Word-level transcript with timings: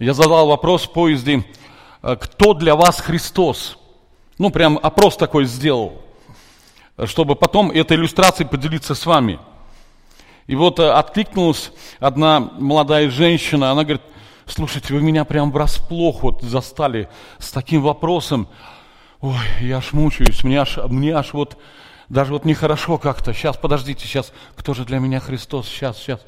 Я 0.00 0.14
задал 0.14 0.46
вопрос 0.46 0.84
в 0.84 0.92
поезде, 0.92 1.44
э, 2.02 2.16
кто 2.16 2.54
для 2.54 2.74
вас 2.74 3.00
Христос? 3.00 3.76
Ну, 4.38 4.48
прям 4.48 4.80
опрос 4.82 5.14
такой 5.18 5.44
сделал, 5.44 6.00
чтобы 7.04 7.36
потом 7.36 7.70
этой 7.70 7.98
иллюстрацией 7.98 8.48
поделиться 8.48 8.94
с 8.94 9.04
вами. 9.04 9.38
И 10.46 10.54
вот 10.54 10.78
э, 10.78 10.90
откликнулась 10.90 11.70
одна 11.98 12.40
молодая 12.40 13.10
женщина, 13.10 13.72
она 13.72 13.82
говорит, 13.82 14.00
слушайте, 14.46 14.94
вы 14.94 15.02
меня 15.02 15.26
прям 15.26 15.52
врасплох 15.52 16.22
вот 16.22 16.40
застали 16.40 17.10
с 17.38 17.50
таким 17.50 17.82
вопросом. 17.82 18.48
Ой, 19.20 19.36
я 19.60 19.76
аж 19.76 19.92
мучаюсь, 19.92 20.42
мне 20.44 20.62
аж, 20.62 20.78
мне 20.78 21.14
аж 21.14 21.34
вот, 21.34 21.58
даже 22.08 22.32
вот 22.32 22.46
нехорошо 22.46 22.96
как-то. 22.96 23.34
Сейчас, 23.34 23.58
подождите, 23.58 24.06
сейчас, 24.06 24.32
кто 24.56 24.72
же 24.72 24.86
для 24.86 24.98
меня 24.98 25.20
Христос? 25.20 25.68
Сейчас, 25.68 25.98
сейчас. 25.98 26.20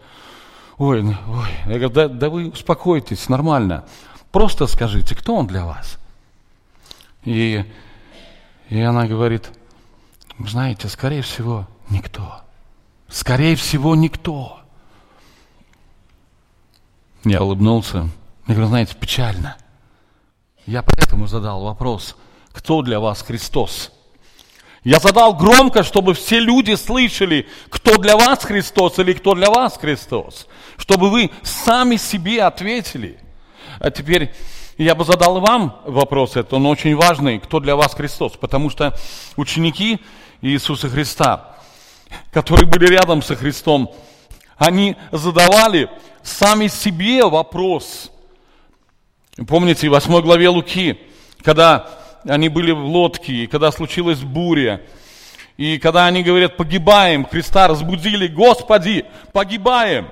Ой, 0.83 1.01
ну, 1.01 1.15
ой. 1.29 1.49
Я 1.67 1.79
говорю, 1.79 1.91
да, 1.91 2.09
да 2.09 2.29
вы 2.29 2.49
успокойтесь, 2.49 3.29
нормально. 3.29 3.85
Просто 4.33 4.67
скажите, 4.67 5.15
кто 5.15 5.37
он 5.37 5.47
для 5.47 5.65
вас? 5.65 5.97
И, 7.23 7.65
и 8.69 8.81
она 8.81 9.07
говорит, 9.07 9.49
знаете, 10.41 10.89
скорее 10.89 11.23
всего, 11.23 11.69
никто. 11.89 12.41
Скорее 13.07 13.55
всего, 13.55 13.95
никто. 13.95 14.59
Я 17.23 17.45
улыбнулся. 17.45 18.09
Я 18.49 18.55
говорю, 18.55 18.67
знаете, 18.67 18.97
печально. 18.97 19.57
Я 20.67 20.83
поэтому 20.83 21.29
задал 21.29 21.63
вопрос, 21.63 22.17
кто 22.51 22.83
для 22.83 22.99
вас 22.99 23.23
Христос? 23.23 23.93
Я 24.85 24.99
задал 24.99 25.35
громко, 25.35 25.85
чтобы 25.85 26.15
все 26.15 26.41
люди 26.41 26.75
слышали, 26.75 27.47
кто 27.69 27.99
для 27.99 28.17
вас 28.17 28.45
Христос 28.45 28.99
или 28.99 29.13
кто 29.13 29.35
для 29.35 29.49
вас 29.49 29.79
Христос. 29.79 30.49
Чтобы 30.77 31.09
вы 31.09 31.31
сами 31.43 31.97
себе 31.97 32.43
ответили. 32.43 33.19
А 33.79 33.91
теперь 33.91 34.35
я 34.79 34.97
бы 34.97 35.05
задал 35.05 35.41
вам 35.41 35.81
вопрос, 35.85 36.37
это 36.37 36.57
он 36.57 36.67
очень 36.67 36.97
важный, 36.97 37.39
кто 37.39 37.61
для 37.61 37.77
вас 37.77 37.95
Христос. 37.95 38.33
Потому 38.33 38.71
что 38.71 38.99
ученики 39.37 40.01
Иисуса 40.41 40.89
Христа, 40.89 41.57
которые 42.33 42.67
были 42.67 42.87
рядом 42.87 43.23
со 43.23 43.37
Христом, 43.37 43.95
они 44.57 44.97
задавали 45.13 45.89
сами 46.25 46.67
себе 46.67 47.25
вопрос. 47.25 48.11
Помните, 49.47 49.89
в 49.89 49.93
8 49.93 50.21
главе 50.21 50.49
Луки, 50.49 50.99
когда 51.43 52.02
они 52.25 52.49
были 52.49 52.73
в 52.73 52.85
лодке, 52.85 53.33
и 53.33 53.47
когда 53.47 53.73
случилась 53.73 54.21
буря, 54.21 54.83
и 55.57 55.79
когда 55.79 56.07
они 56.07 56.23
говорят, 56.23 56.57
погибаем, 56.57 57.27
Христа 57.27 57.69
разбудили, 57.69 58.27
Господи, 58.27 59.05
погибаем. 59.33 60.09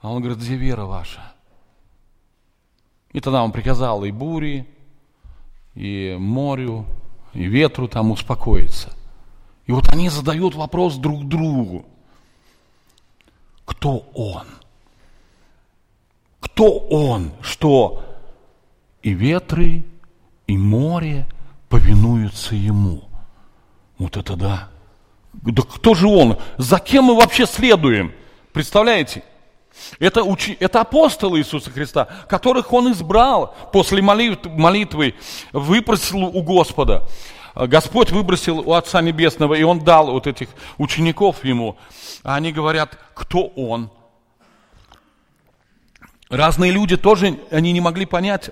А 0.00 0.10
он 0.10 0.20
говорит, 0.20 0.38
где 0.38 0.56
вера 0.56 0.84
ваша? 0.84 1.32
И 3.12 3.20
тогда 3.20 3.42
он 3.42 3.52
приказал 3.52 4.04
и 4.04 4.10
буре, 4.10 4.66
и 5.74 6.16
морю, 6.18 6.84
и 7.32 7.44
ветру 7.44 7.88
там 7.88 8.10
успокоиться. 8.10 8.92
И 9.66 9.72
вот 9.72 9.88
они 9.88 10.08
задают 10.10 10.54
вопрос 10.54 10.96
друг 10.96 11.26
другу. 11.26 11.86
Кто 13.64 13.98
он? 14.14 14.46
Кто 16.40 16.78
он, 16.78 17.32
что 17.40 18.04
и 19.04 19.12
ветры, 19.12 19.84
и 20.46 20.56
море 20.56 21.26
повинуются 21.68 22.54
ему. 22.54 23.04
Вот 23.98 24.16
это 24.16 24.34
да. 24.34 24.70
Да 25.34 25.62
кто 25.62 25.94
же 25.94 26.08
он? 26.08 26.38
За 26.56 26.78
кем 26.78 27.04
мы 27.04 27.16
вообще 27.16 27.46
следуем? 27.46 28.12
Представляете? 28.52 29.22
Это, 29.98 30.22
учи, 30.22 30.56
это 30.58 30.80
апостолы 30.80 31.38
Иисуса 31.38 31.70
Христа, 31.70 32.08
которых 32.28 32.72
Он 32.72 32.92
избрал 32.92 33.54
после 33.72 34.00
молитв, 34.00 34.46
молитвы, 34.46 35.14
выпросил 35.52 36.24
у 36.24 36.42
Господа. 36.42 37.06
Господь 37.54 38.10
выбросил 38.10 38.60
у 38.60 38.72
Отца 38.72 39.02
Небесного, 39.02 39.54
и 39.54 39.64
Он 39.64 39.80
дал 39.80 40.12
вот 40.12 40.26
этих 40.26 40.48
учеников 40.78 41.44
Ему. 41.44 41.76
А 42.22 42.36
они 42.36 42.52
говорят, 42.52 42.98
кто 43.12 43.48
Он? 43.48 43.90
Разные 46.30 46.72
люди 46.72 46.96
тоже, 46.96 47.38
они 47.50 47.72
не 47.72 47.80
могли 47.80 48.06
понять, 48.06 48.50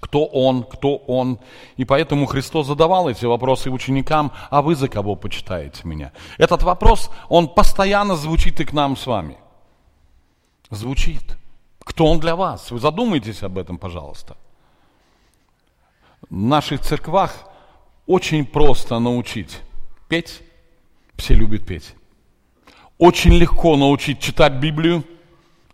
кто 0.00 0.24
он, 0.26 0.64
кто 0.64 0.96
он. 0.96 1.38
И 1.76 1.84
поэтому 1.84 2.26
Христос 2.26 2.66
задавал 2.66 3.08
эти 3.08 3.24
вопросы 3.24 3.70
ученикам, 3.70 4.32
а 4.50 4.62
вы 4.62 4.74
за 4.74 4.88
кого 4.88 5.16
почитаете 5.16 5.80
меня? 5.84 6.12
Этот 6.38 6.62
вопрос, 6.62 7.10
он 7.28 7.48
постоянно 7.48 8.16
звучит 8.16 8.60
и 8.60 8.64
к 8.64 8.72
нам 8.72 8.96
с 8.96 9.06
вами. 9.06 9.36
Звучит. 10.70 11.36
Кто 11.80 12.06
он 12.06 12.18
для 12.18 12.34
вас? 12.34 12.70
Вы 12.70 12.78
задумайтесь 12.78 13.42
об 13.42 13.58
этом, 13.58 13.78
пожалуйста. 13.78 14.36
В 16.28 16.34
наших 16.34 16.80
церквах 16.80 17.46
очень 18.06 18.46
просто 18.46 18.98
научить 18.98 19.58
петь. 20.08 20.40
Все 21.16 21.34
любят 21.34 21.66
петь. 21.66 21.94
Очень 22.98 23.34
легко 23.34 23.76
научить 23.76 24.20
читать 24.20 24.54
Библию. 24.54 25.04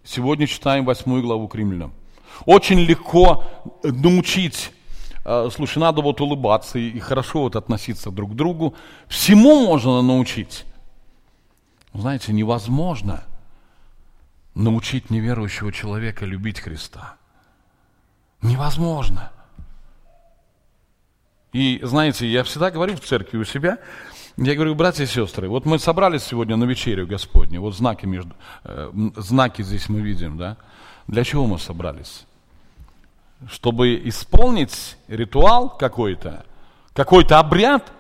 Сегодня 0.03 0.47
читаем 0.47 0.85
восьмую 0.85 1.23
главу 1.23 1.49
к 1.49 1.55
римлянам. 1.55 1.93
Очень 2.47 2.81
легко 2.81 3.45
научить, 3.83 4.73
э, 5.25 5.49
слушай, 5.55 5.79
надо 5.79 6.03
вот 6.03 6.21
улыбаться 6.21 6.79
и 6.79 6.99
хорошо 6.99 7.43
вот 7.43 7.57
относиться 7.57 8.11
друг 8.11 8.33
к 8.33 8.35
другу. 8.35 8.75
Всему 9.09 9.67
можно 9.67 10.03
научить. 10.03 10.65
Знаете, 11.93 12.33
невозможно 12.33 13.25
научить 14.55 15.11
неверующего 15.11 15.73
человека 15.73 16.25
любить 16.25 16.61
Христа. 16.61 17.17
Невозможно. 18.43 19.31
И 21.53 21.81
знаете, 21.83 22.27
я 22.27 22.45
всегда 22.45 22.71
говорю 22.71 22.97
в 22.97 23.01
церкви 23.01 23.39
у 23.39 23.45
себя, 23.45 23.79
я 24.37 24.55
говорю, 24.55 24.75
братья 24.75 25.05
и 25.05 25.07
сестры, 25.07 25.49
вот 25.49 25.67
мы 25.67 25.79
собрались 25.79 26.23
сегодня 26.23 26.57
на 26.57 26.65
вечерю 26.65 27.07
Господню, 27.07 27.61
вот 27.61 27.75
знаки, 27.75 28.07
между, 28.07 28.35
э, 28.65 28.91
знаки 29.17 29.63
здесь 29.63 29.89
мы 29.89 30.01
видим, 30.01 30.39
да? 30.39 30.57
Для 31.09 31.25
чего 31.25 31.47
мы 31.47 31.59
собрались? 31.59 32.25
Чтобы 33.49 33.97
исполнить 34.09 34.97
ритуал 35.09 35.71
какой-то, 35.71 36.45
какой-то 36.93 37.39
обряд, 37.39 37.93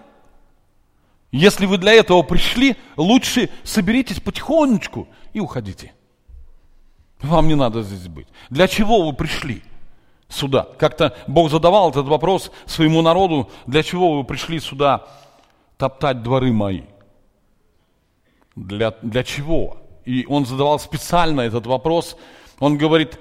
если 1.32 1.66
вы 1.66 1.78
для 1.78 1.92
этого 1.92 2.22
пришли, 2.22 2.76
лучше 2.96 3.50
соберитесь 3.62 4.20
потихонечку 4.20 5.08
и 5.32 5.40
уходите. 5.40 5.92
Вам 7.20 7.48
не 7.48 7.54
надо 7.54 7.82
здесь 7.82 8.08
быть. 8.08 8.26
Для 8.48 8.66
чего 8.66 9.06
вы 9.06 9.12
пришли 9.12 9.62
сюда? 10.28 10.66
Как-то 10.78 11.16
Бог 11.26 11.50
задавал 11.50 11.90
этот 11.90 12.06
вопрос 12.06 12.50
своему 12.66 13.02
народу, 13.02 13.50
для 13.66 13.82
чего 13.82 14.16
вы 14.16 14.24
пришли 14.24 14.58
сюда 14.58 15.06
топтать 15.76 16.22
дворы 16.22 16.52
мои? 16.52 16.82
Для, 18.56 18.94
для 19.02 19.22
чего? 19.22 19.78
И 20.04 20.26
он 20.26 20.46
задавал 20.46 20.78
специально 20.80 21.42
этот 21.42 21.66
вопрос. 21.66 22.16
Он 22.58 22.76
говорит, 22.76 23.18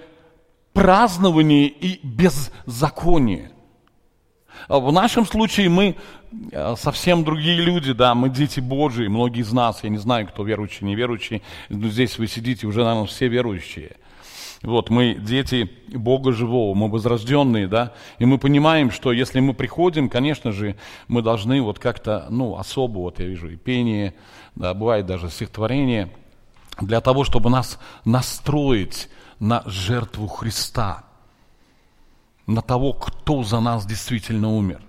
празднование 0.80 1.68
и 1.68 2.00
беззаконие. 2.04 3.52
А 4.70 4.80
в 4.80 4.94
нашем 4.94 5.26
случае 5.26 5.68
мы 5.68 5.98
э, 6.54 6.76
совсем 6.78 7.26
другие 7.26 7.58
люди, 7.58 7.92
да, 7.92 8.16
мы 8.16 8.30
дети 8.30 8.62
Божьи, 8.62 9.08
многие 9.08 9.42
из 9.42 9.52
нас, 9.52 9.84
я 9.84 9.90
не 9.90 9.98
знаю, 9.98 10.28
кто 10.28 10.42
верующий, 10.44 10.88
неверующий, 10.88 11.42
но 11.68 11.90
здесь 11.90 12.18
вы 12.18 12.28
сидите, 12.28 12.66
уже, 12.66 12.86
наверное, 12.86 13.08
все 13.08 13.28
верующие. 13.28 13.98
Вот, 14.62 14.90
мы 14.90 15.16
дети 15.16 15.70
Бога 15.90 16.32
живого, 16.32 16.74
мы 16.76 16.90
возрожденные, 16.90 17.68
да, 17.68 17.92
и 18.18 18.26
мы 18.26 18.38
понимаем, 18.38 18.90
что 18.90 19.12
если 19.12 19.42
мы 19.42 19.54
приходим, 19.54 20.08
конечно 20.08 20.54
же, 20.54 20.78
мы 21.10 21.22
должны 21.22 21.62
вот 21.62 21.78
как-то, 21.80 22.28
ну, 22.30 22.58
особо, 22.58 23.00
вот 23.00 23.20
я 23.20 23.26
вижу 23.26 23.50
и 23.50 23.58
пение, 23.58 24.14
да, 24.56 24.74
бывает 24.74 25.06
даже 25.06 25.30
стихотворение, 25.30 26.10
для 26.80 27.02
того, 27.02 27.26
чтобы 27.26 27.50
нас 27.50 27.80
настроить 28.06 29.10
на 29.40 29.64
жертву 29.66 30.28
Христа, 30.28 31.04
на 32.46 32.62
того, 32.62 32.94
кто 32.94 33.44
за 33.44 33.60
нас 33.60 33.86
действительно 33.86 34.54
умер. 34.54 34.82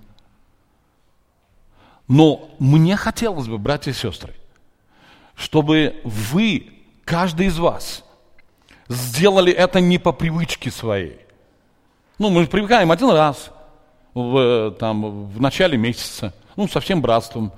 Но 2.08 2.50
мне 2.58 2.96
хотелось 2.96 3.46
бы, 3.46 3.58
братья 3.58 3.92
и 3.92 3.94
сестры, 3.94 4.34
чтобы 5.36 6.00
вы, 6.04 6.72
каждый 7.04 7.46
из 7.46 7.58
вас, 7.58 8.04
сделали 8.88 9.52
это 9.52 9.80
не 9.80 9.98
по 9.98 10.12
привычке 10.12 10.70
своей. 10.70 11.20
Ну, 12.18 12.30
мы 12.30 12.46
привыкаем 12.46 12.90
один 12.90 13.10
раз 13.10 13.50
в, 14.12 14.72
там, 14.80 15.28
в 15.28 15.40
начале 15.40 15.78
месяца, 15.78 16.34
ну, 16.56 16.66
со 16.66 16.80
всем 16.80 17.00
братством. 17.00 17.52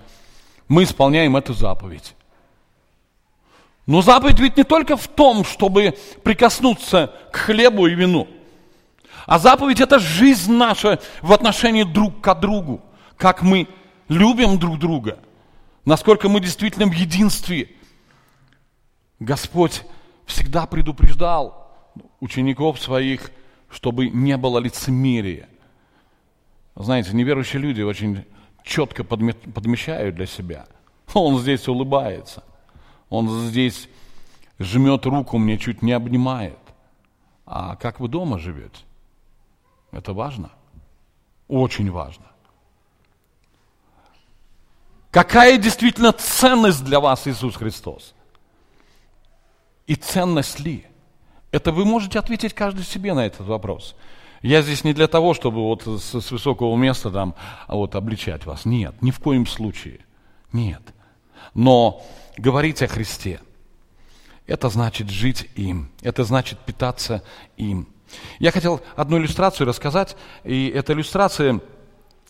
Мы 0.68 0.84
исполняем 0.84 1.36
эту 1.36 1.54
заповедь. 1.54 2.14
Но 3.86 4.00
заповедь 4.00 4.38
ведь 4.38 4.56
не 4.56 4.64
только 4.64 4.96
в 4.96 5.08
том, 5.08 5.44
чтобы 5.44 5.96
прикоснуться 6.22 7.12
к 7.32 7.36
хлебу 7.36 7.86
и 7.86 7.94
вину. 7.94 8.28
А 9.26 9.38
заповедь 9.38 9.80
это 9.80 9.98
жизнь 9.98 10.52
наша 10.52 11.00
в 11.20 11.32
отношении 11.32 11.82
друг 11.82 12.20
к 12.20 12.34
другу. 12.34 12.80
Как 13.16 13.42
мы 13.42 13.68
любим 14.08 14.58
друг 14.58 14.78
друга. 14.78 15.18
Насколько 15.84 16.28
мы 16.28 16.40
действительно 16.40 16.86
в 16.86 16.92
единстве. 16.92 17.70
Господь 19.18 19.82
всегда 20.26 20.66
предупреждал 20.66 21.70
учеников 22.20 22.80
своих, 22.80 23.30
чтобы 23.70 24.08
не 24.08 24.36
было 24.36 24.58
лицемерия. 24.58 25.48
Знаете, 26.74 27.10
неверующие 27.12 27.60
люди 27.60 27.82
очень 27.82 28.24
четко 28.64 29.04
подмечают 29.04 30.14
для 30.14 30.26
себя. 30.26 30.66
Он 31.14 31.38
здесь 31.38 31.66
улыбается. 31.68 32.44
Он 33.12 33.28
здесь 33.28 33.90
жмет 34.58 35.04
руку, 35.04 35.36
мне 35.36 35.58
чуть 35.58 35.82
не 35.82 35.92
обнимает. 35.92 36.58
А 37.44 37.76
как 37.76 38.00
вы 38.00 38.08
дома 38.08 38.38
живете? 38.38 38.86
Это 39.90 40.14
важно? 40.14 40.50
Очень 41.46 41.90
важно. 41.90 42.24
Какая 45.10 45.58
действительно 45.58 46.12
ценность 46.14 46.82
для 46.86 47.00
вас 47.00 47.28
Иисус 47.28 47.54
Христос? 47.54 48.14
И 49.86 49.94
ценность 49.94 50.60
ли? 50.60 50.86
Это 51.50 51.70
вы 51.70 51.84
можете 51.84 52.18
ответить 52.18 52.54
каждый 52.54 52.86
себе 52.86 53.12
на 53.12 53.26
этот 53.26 53.46
вопрос. 53.46 53.94
Я 54.40 54.62
здесь 54.62 54.84
не 54.84 54.94
для 54.94 55.06
того, 55.06 55.34
чтобы 55.34 55.58
вот 55.58 55.82
с, 55.82 56.18
с 56.18 56.30
высокого 56.30 56.74
места 56.76 57.10
там 57.10 57.34
вот 57.68 57.94
обличать 57.94 58.46
вас. 58.46 58.64
Нет, 58.64 59.02
ни 59.02 59.10
в 59.10 59.20
коем 59.20 59.46
случае. 59.46 60.00
Нет. 60.50 60.80
Но 61.54 62.04
говорить 62.36 62.82
о 62.82 62.88
Христе, 62.88 63.40
это 64.46 64.68
значит 64.68 65.10
жить 65.10 65.48
им, 65.54 65.90
это 66.02 66.24
значит 66.24 66.58
питаться 66.58 67.22
им. 67.56 67.88
Я 68.38 68.50
хотел 68.50 68.80
одну 68.96 69.18
иллюстрацию 69.18 69.66
рассказать, 69.66 70.16
и 70.44 70.68
эта 70.68 70.92
иллюстрация, 70.92 71.60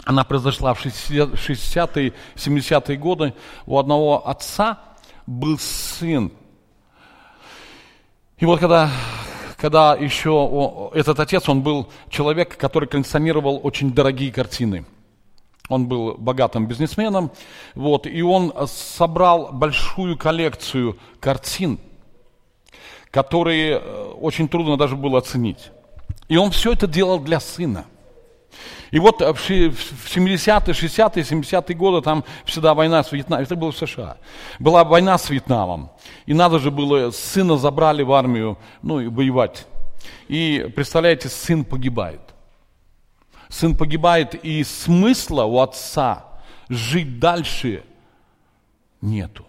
она 0.05 0.25
произошла 0.25 0.75
в 0.75 0.85
60-е, 0.85 2.13
70-е 2.35 2.97
годы. 2.97 3.35
У 3.67 3.79
одного 3.79 4.29
отца 4.29 4.81
был 5.27 5.59
сын. 5.59 6.33
И 8.39 8.45
вот 8.45 8.59
когда, 8.59 8.91
когда 9.57 9.95
еще 9.95 10.91
этот 10.95 11.21
отец, 11.21 11.49
он 11.49 11.63
был 11.63 11.89
человек, 12.09 12.57
который 12.57 12.89
коллекционировал 12.89 13.61
очень 13.63 13.93
дорогие 13.93 14.33
картины. 14.33 14.85
Он 15.69 15.87
был 15.87 16.15
богатым 16.19 16.67
бизнесменом, 16.67 17.31
вот, 17.75 18.07
и 18.07 18.23
он 18.23 18.53
собрал 18.67 19.51
большую 19.53 20.19
коллекцию 20.19 20.99
картин– 21.21 21.79
которые 23.13 23.79
э, 23.79 24.13
очень 24.21 24.49
трудно 24.49 24.77
даже 24.77 24.97
было 24.97 25.19
оценить. 25.19 25.71
И 26.29 26.37
он 26.37 26.51
все 26.51 26.73
это 26.73 26.87
делал 26.87 27.21
для 27.21 27.39
сына. 27.39 27.85
И 28.91 28.99
вот 28.99 29.21
в 29.21 29.51
70-е, 29.51 30.75
60-е, 30.75 31.23
70-е 31.23 31.77
годы 31.77 32.03
там 32.03 32.25
всегда 32.45 32.75
война 32.75 33.03
с 33.03 33.13
Вьетнамом, 33.13 33.45
это 33.45 33.55
было 33.55 33.71
в 33.71 33.77
США. 33.77 34.17
Была 34.59 34.85
война 34.85 35.17
с 35.19 35.31
Вьетнамом. 35.31 35.91
И 36.27 36.35
надо 36.35 36.59
же 36.59 36.71
было, 36.71 37.11
сына 37.11 37.57
забрали 37.57 38.03
в 38.03 38.13
армию, 38.13 38.59
ну 38.83 39.01
и 39.01 39.09
воевать. 39.09 39.67
И 40.29 40.71
представляете, 40.75 41.29
сын 41.29 41.65
погибает. 41.65 42.21
Сын 43.53 43.77
погибает, 43.77 44.35
и 44.35 44.65
смысла 44.65 45.45
у 45.45 45.59
отца 45.59 46.25
жить 46.71 47.19
дальше 47.19 47.85
нету. 49.03 49.45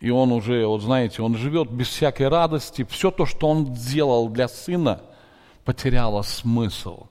И 0.00 0.08
он 0.08 0.32
уже, 0.32 0.66
вот 0.66 0.80
знаете, 0.80 1.20
он 1.20 1.36
живет 1.36 1.70
без 1.70 1.88
всякой 1.88 2.28
радости. 2.28 2.86
Все 2.88 3.10
то, 3.10 3.26
что 3.26 3.46
он 3.46 3.76
сделал 3.76 4.30
для 4.30 4.48
сына, 4.48 5.02
потеряло 5.66 6.22
смысл. 6.22 7.08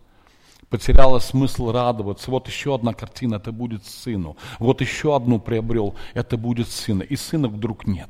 Потеряло 0.68 1.20
смысл 1.20 1.72
радоваться. 1.72 2.32
Вот 2.32 2.48
еще 2.48 2.74
одна 2.74 2.96
картина, 2.96 3.36
это 3.36 3.52
будет 3.52 3.86
сыну. 3.86 4.36
Вот 4.58 4.82
еще 4.82 5.16
одну 5.16 5.40
приобрел, 5.40 5.94
это 6.16 6.38
будет 6.38 6.70
сына. 6.70 7.04
И 7.04 7.16
сына 7.16 7.50
вдруг 7.50 7.86
нет. 7.86 8.10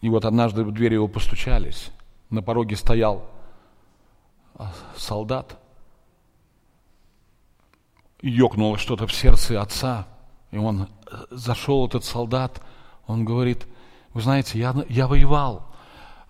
И 0.00 0.08
вот 0.08 0.24
однажды 0.24 0.62
в 0.62 0.70
дверь 0.70 0.94
его 0.94 1.08
постучались. 1.08 1.90
На 2.32 2.42
пороге 2.42 2.76
стоял 2.76 3.26
а, 4.54 4.72
солдат 4.96 5.58
ёкнуло 8.22 8.78
что-то 8.78 9.06
в 9.06 9.12
сердце 9.12 9.60
отца, 9.60 10.06
и 10.50 10.56
он 10.56 10.88
э, 11.10 11.16
зашел, 11.30 11.86
этот 11.86 12.04
солдат, 12.04 12.62
он 13.06 13.26
говорит, 13.26 13.66
вы 14.14 14.22
знаете, 14.22 14.58
я, 14.58 14.74
я 14.88 15.08
воевал 15.08 15.66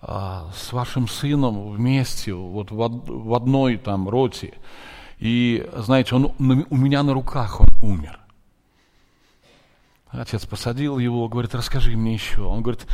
а, 0.01 0.49
с 0.53 0.73
вашим 0.73 1.07
сыном 1.07 1.71
вместе, 1.71 2.33
вот 2.33 2.71
в, 2.71 2.75
в 2.75 3.33
одной 3.33 3.77
там 3.77 4.09
роте, 4.09 4.55
и, 5.19 5.65
знаете, 5.77 6.15
он 6.15 6.33
у 6.37 6.75
меня 6.75 7.01
на 7.03 7.13
руках 7.13 7.61
он 7.61 7.69
умер. 7.81 8.19
Отец 10.09 10.45
посадил 10.45 10.99
его, 10.99 11.29
говорит, 11.29 11.55
расскажи 11.55 11.95
мне 11.95 12.13
еще. 12.13 12.41
Он 12.41 12.61
говорит, 12.61 12.85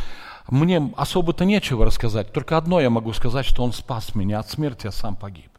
мне 0.50 0.92
особо-то 0.98 1.46
нечего 1.46 1.86
рассказать, 1.86 2.32
только 2.32 2.58
одно 2.58 2.80
я 2.80 2.90
могу 2.90 3.14
сказать, 3.14 3.46
что 3.46 3.64
он 3.64 3.74
спас 3.74 4.16
меня 4.16 4.40
от 4.40 4.50
смерти, 4.50 4.88
а 4.88 4.92
сам 4.92 5.16
погиб. 5.16 5.50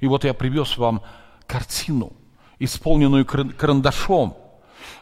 И 0.00 0.06
вот 0.06 0.24
я 0.24 0.34
привез 0.34 0.78
вам 0.78 1.02
картину– 1.46 2.12
исполненную 2.62 3.26
карандашом. 3.26 4.36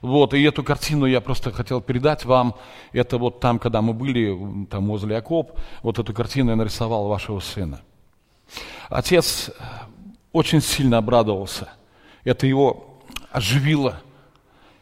Вот, 0.01 0.33
и 0.33 0.43
эту 0.43 0.65
картину 0.65 1.05
я 1.07 1.21
просто 1.21 1.53
хотел 1.53 1.81
передать 1.81 2.25
вам. 2.25 2.55
Это 2.93 3.19
вот 3.19 3.41
там, 3.41 3.59
когда 3.59 3.83
мы 3.83 3.93
были, 3.93 4.67
там 4.71 4.89
возле 4.89 5.19
окоп, 5.19 5.59
вот 5.83 5.99
эту 5.99 6.15
картину 6.15 6.51
я 6.51 6.57
нарисовал 6.57 7.09
вашего 7.09 7.41
сына. 7.41 7.81
Отец 8.89 9.51
очень 10.33 10.63
сильно 10.63 10.99
обрадовался. 10.99 11.69
Это 12.25 12.47
его 12.47 12.99
оживило. 13.31 14.01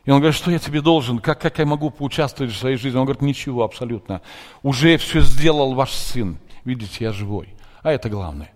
И 0.09 0.11
он 0.11 0.21
говорит, 0.21 0.39
что 0.39 0.51
я 0.51 0.59
тебе 0.59 0.81
должен, 0.81 1.19
как, 1.19 1.39
как 1.39 1.59
я 1.59 1.67
могу 1.67 1.91
поучаствовать 1.91 2.55
в 2.55 2.57
своей 2.57 2.79
жизни? 2.79 2.97
Он 2.97 3.05
говорит, 3.05 3.21
ничего 3.21 3.63
абсолютно. 3.63 4.23
Уже 4.63 4.97
все 4.97 5.21
сделал 5.21 5.75
ваш 5.75 5.93
сын. 5.93 6.39
Видите, 6.65 7.05
я 7.05 7.13
живой. 7.13 7.55
А 7.83 7.93
это 7.93 8.09
главное. 8.09 8.51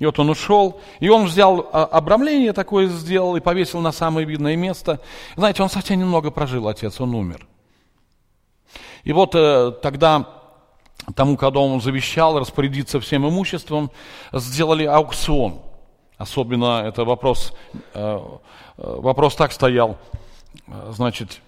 И 0.00 0.06
вот 0.06 0.18
он 0.18 0.30
ушел, 0.30 0.80
и 0.98 1.08
он 1.08 1.26
взял 1.26 1.70
а, 1.72 1.84
обрамление 1.84 2.52
такое 2.52 2.88
сделал 2.88 3.36
и 3.36 3.40
повесил 3.40 3.78
на 3.78 3.92
самое 3.92 4.26
видное 4.26 4.56
место. 4.56 4.98
Знаете, 5.36 5.62
он 5.62 5.70
совсем 5.70 6.00
немного 6.00 6.32
прожил, 6.32 6.66
отец, 6.66 7.00
он 7.00 7.14
умер. 7.14 7.46
И 9.04 9.12
вот 9.12 9.36
э, 9.36 9.70
тогда 9.82 10.30
тому, 11.14 11.36
когда 11.36 11.60
он 11.60 11.80
завещал 11.80 12.40
распорядиться 12.40 12.98
всем 12.98 13.28
имуществом, 13.28 13.92
сделали 14.32 14.84
аукцион. 14.84 15.60
Особенно 16.18 16.82
это 16.84 17.04
вопрос, 17.04 17.52
э, 17.72 17.78
э, 17.94 18.20
вопрос 18.78 19.36
так 19.36 19.52
стоял, 19.52 19.96
значит, 20.90 21.40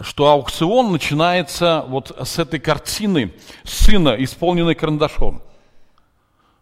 что 0.00 0.28
аукцион 0.28 0.92
начинается 0.92 1.84
вот 1.88 2.16
с 2.22 2.38
этой 2.38 2.60
картины 2.60 3.32
сына, 3.64 4.16
исполненной 4.18 4.74
карандашом. 4.74 5.42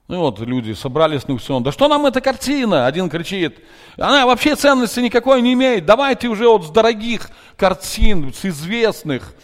Ну 0.08 0.18
вот 0.18 0.40
люди 0.40 0.72
собрались 0.72 1.28
на 1.28 1.34
аукцион. 1.34 1.62
Да 1.62 1.70
что 1.70 1.86
нам 1.86 2.04
эта 2.04 2.20
картина? 2.20 2.86
Один 2.86 3.08
кричит. 3.08 3.60
Она 3.96 4.26
вообще 4.26 4.56
ценности 4.56 4.98
никакой 4.98 5.40
не 5.40 5.52
имеет. 5.52 5.86
Давайте 5.86 6.26
уже 6.28 6.48
вот 6.48 6.64
с 6.64 6.70
дорогих 6.70 7.30
картин, 7.56 8.32
с 8.34 8.44
известных. 8.44 9.34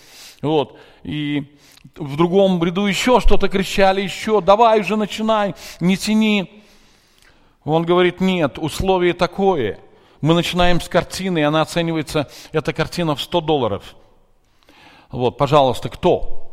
Вот. 0.43 0.77
И 1.05 1.57
в 1.95 2.17
другом 2.17 2.63
ряду 2.65 2.87
еще 2.87 3.21
что-то 3.21 3.49
кричали, 3.49 4.03
еще. 4.03 4.41
Давай 4.41 4.81
уже 4.81 4.97
начинай, 4.97 5.55
не 5.79 5.97
тяни. 5.97 6.65
Он 7.63 7.85
говорит, 7.85 8.21
нет, 8.21 8.59
условие 8.59 9.13
такое. 9.13 9.79
Мы 10.21 10.35
начинаем 10.35 10.81
с 10.81 10.89
картины, 10.89 11.39
и 11.39 11.43
она 11.43 11.63
оценивается, 11.63 12.29
эта 12.53 12.73
картина 12.73 13.15
в 13.15 13.21
100 13.21 13.41
долларов. 13.41 13.95
Вот, 15.11 15.37
пожалуйста, 15.37 15.89
кто? 15.89 16.47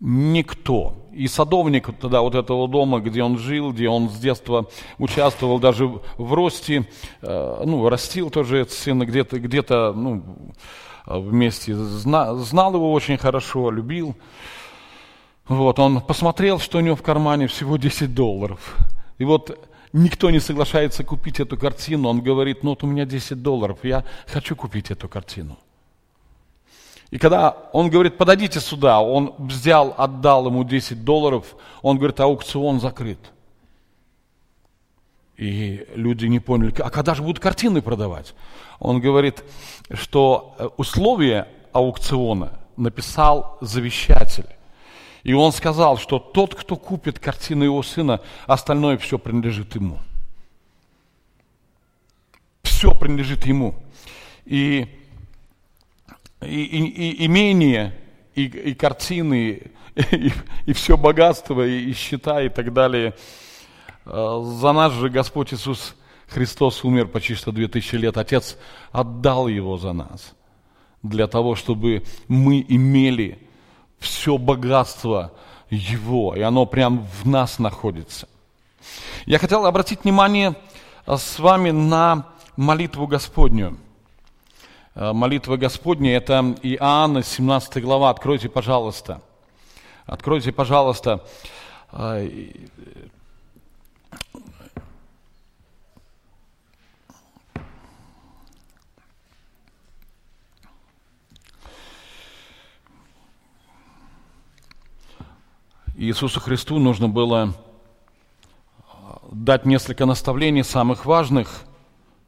Никто. 0.00 0.94
И 1.12 1.28
садовник 1.28 1.90
тогда 2.00 2.22
вот 2.22 2.34
этого 2.34 2.66
дома, 2.68 3.00
где 3.00 3.22
он 3.22 3.36
жил, 3.36 3.72
где 3.72 3.88
он 3.88 4.08
с 4.08 4.18
детства 4.18 4.66
участвовал 4.98 5.58
даже 5.58 5.86
в 5.86 6.32
росте, 6.32 6.88
э, 7.20 7.62
ну, 7.66 7.86
растил 7.88 8.30
тоже 8.30 8.58
этот 8.60 8.72
сына 8.72 9.04
где-то, 9.04 9.38
где-то, 9.38 9.92
ну, 9.92 10.22
вместе, 11.06 11.74
зна, 11.74 12.34
знал 12.36 12.74
его 12.74 12.92
очень 12.92 13.18
хорошо, 13.18 13.70
любил. 13.70 14.14
Вот, 15.48 15.78
он 15.78 16.00
посмотрел, 16.00 16.60
что 16.60 16.78
у 16.78 16.80
него 16.80 16.96
в 16.96 17.02
кармане 17.02 17.48
всего 17.48 17.76
10 17.76 18.14
долларов. 18.14 18.76
И 19.18 19.24
вот 19.24 19.69
никто 19.92 20.30
не 20.30 20.40
соглашается 20.40 21.04
купить 21.04 21.40
эту 21.40 21.56
картину. 21.56 22.08
Он 22.08 22.20
говорит, 22.20 22.62
ну 22.62 22.70
вот 22.70 22.84
у 22.84 22.86
меня 22.86 23.04
10 23.04 23.42
долларов, 23.42 23.78
я 23.82 24.04
хочу 24.26 24.56
купить 24.56 24.90
эту 24.90 25.08
картину. 25.08 25.58
И 27.10 27.18
когда 27.18 27.56
он 27.72 27.90
говорит, 27.90 28.16
подойдите 28.16 28.60
сюда, 28.60 29.00
он 29.00 29.34
взял, 29.38 29.94
отдал 29.98 30.46
ему 30.46 30.62
10 30.62 31.04
долларов, 31.04 31.56
он 31.82 31.98
говорит, 31.98 32.20
аукцион 32.20 32.80
закрыт. 32.80 33.18
И 35.36 35.86
люди 35.94 36.26
не 36.26 36.38
поняли, 36.38 36.72
а 36.80 36.90
когда 36.90 37.14
же 37.14 37.22
будут 37.22 37.40
картины 37.40 37.82
продавать? 37.82 38.34
Он 38.78 39.00
говорит, 39.00 39.42
что 39.92 40.54
э, 40.58 40.68
условия 40.76 41.48
аукциона 41.72 42.60
написал 42.76 43.58
завещатель. 43.60 44.46
И 45.22 45.32
он 45.32 45.52
сказал, 45.52 45.98
что 45.98 46.18
тот, 46.18 46.54
кто 46.54 46.76
купит 46.76 47.18
картину 47.18 47.64
его 47.64 47.82
сына, 47.82 48.20
остальное 48.46 48.96
все 48.98 49.18
принадлежит 49.18 49.74
ему. 49.74 49.98
Все 52.62 52.94
принадлежит 52.94 53.44
ему. 53.46 53.74
И 54.46 54.88
и, 56.42 56.62
и, 56.62 57.10
и 57.10 57.26
имение, 57.26 57.94
и, 58.34 58.44
и 58.44 58.74
картины, 58.74 59.62
и, 60.10 60.32
и 60.66 60.72
все 60.72 60.96
богатство, 60.96 61.66
и, 61.66 61.90
и 61.90 61.92
счета, 61.92 62.42
и 62.42 62.48
так 62.48 62.72
далее. 62.72 63.14
А, 64.06 64.42
за 64.42 64.72
нас 64.72 64.92
же 64.94 65.10
Господь 65.10 65.52
Иисус 65.52 65.94
Христос 66.28 66.84
умер 66.84 67.08
почти 67.08 67.34
что 67.34 67.52
2000 67.52 67.96
лет. 67.96 68.16
Отец 68.16 68.56
отдал 68.92 69.48
его 69.48 69.76
за 69.76 69.92
нас, 69.92 70.34
для 71.02 71.26
того, 71.26 71.56
чтобы 71.56 72.04
мы 72.28 72.64
имели 72.66 73.38
все 74.00 74.38
богатство 74.38 75.32
Его, 75.70 76.34
и 76.34 76.40
оно 76.40 76.66
прям 76.66 77.06
в 77.22 77.28
нас 77.28 77.60
находится. 77.60 78.28
Я 79.26 79.38
хотел 79.38 79.66
обратить 79.66 80.02
внимание 80.02 80.56
а, 81.06 81.16
с 81.16 81.38
вами 81.38 81.70
на 81.70 82.26
молитву 82.56 83.06
Господню. 83.06 83.78
А, 84.94 85.12
молитва 85.12 85.56
Господня– 85.56 86.16
это 86.16 86.56
Иоанна, 86.62 87.22
17 87.22 87.82
глава. 87.82 88.10
Откройте, 88.10 88.48
пожалуйста. 88.48 89.20
Откройте, 90.06 90.50
пожалуйста. 90.50 91.24
Иисусу 106.02 106.40
Христу 106.40 106.78
нужно 106.78 107.10
было 107.10 107.54
дать 109.30 109.66
несколько 109.66 110.06
наставлений 110.06 110.64
самых 110.64 111.04
важных, 111.04 111.64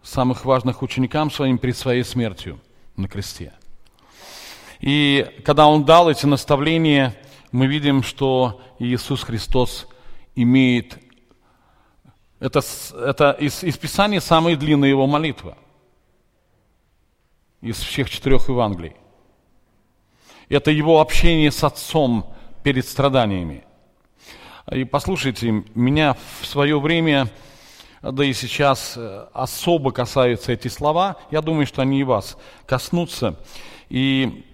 самых 0.02 0.45
важных 0.45 0.83
ученикам 0.83 1.31
своим 1.31 1.57
перед 1.57 1.75
своей 1.75 2.05
смертью 2.05 2.61
на 2.97 3.09
кресте. 3.09 3.55
И 4.81 5.26
когда 5.47 5.69
Он 5.69 5.87
дал 5.87 6.11
эти 6.11 6.26
наставления, 6.26 7.17
мы 7.50 7.67
видим, 7.67 8.02
что 8.02 8.61
Иисус 8.79 9.23
Христос 9.23 9.88
имеет... 10.37 10.99
Это, 12.41 12.61
это 12.95 13.31
из, 13.41 13.64
из 13.64 13.79
Писания 13.79 14.21
самая 14.21 14.55
длинная 14.55 14.91
его 14.91 15.07
молитва. 15.07 15.57
Из 17.62 17.79
всех 17.79 18.11
четырех 18.11 18.50
Евангелий. 18.50 18.97
Это 20.50 20.71
его 20.71 21.00
общение 21.00 21.50
с 21.50 21.64
Отцом 21.64 22.35
перед 22.62 22.87
страданиями. 22.87 23.64
И 24.71 24.85
послушайте, 24.85 25.64
меня 25.75 26.16
в 26.40 26.47
свое 26.47 26.78
время, 26.78 27.28
да 28.00 28.25
и 28.25 28.33
сейчас 28.33 28.95
э, 28.97 29.26
особо 29.33 29.90
касаются 29.90 30.52
эти 30.52 30.69
слова. 30.69 31.16
Я 31.31 31.42
думаю, 31.42 31.66
что 31.66 31.83
они 31.83 32.00
и 32.00 32.04
вас 32.04 32.38
коснутся. 32.64 33.38
И 33.88 34.45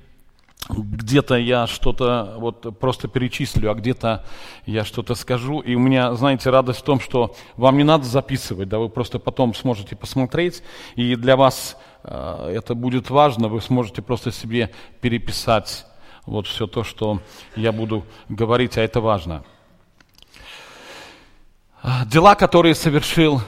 где-то 0.68 1.36
я 1.36 1.66
что-то 1.66 2.34
вот 2.38 2.78
просто 2.78 3.08
перечислю, 3.08 3.70
а 3.70 3.74
где-то 3.74 4.24
я 4.66 4.84
что-то 4.84 5.14
скажу. 5.14 5.60
И 5.60 5.74
у 5.74 5.78
меня, 5.78 6.14
знаете, 6.14 6.50
радость 6.50 6.80
в 6.80 6.84
том, 6.84 7.00
что 7.00 7.34
вам 7.56 7.76
не 7.76 7.84
надо 7.84 8.04
записывать, 8.04 8.68
да, 8.68 8.78
вы 8.78 8.88
просто 8.88 9.18
потом 9.18 9.54
сможете 9.54 9.96
посмотреть. 9.96 10.62
И 10.96 11.14
для 11.16 11.36
вас 11.36 11.76
э, 12.02 12.52
это 12.54 12.74
будет 12.74 13.10
важно, 13.10 13.48
вы 13.48 13.60
сможете 13.60 14.02
просто 14.02 14.32
себе 14.32 14.70
переписать 15.00 15.86
вот 16.28 16.46
все 16.46 16.66
то, 16.66 16.84
что 16.84 17.20
я 17.56 17.72
буду 17.72 18.04
говорить, 18.28 18.76
а 18.76 18.82
это 18.82 19.00
важно. 19.00 19.44
Дела, 22.06 22.34
которые 22.34 22.74
совершил 22.74 23.40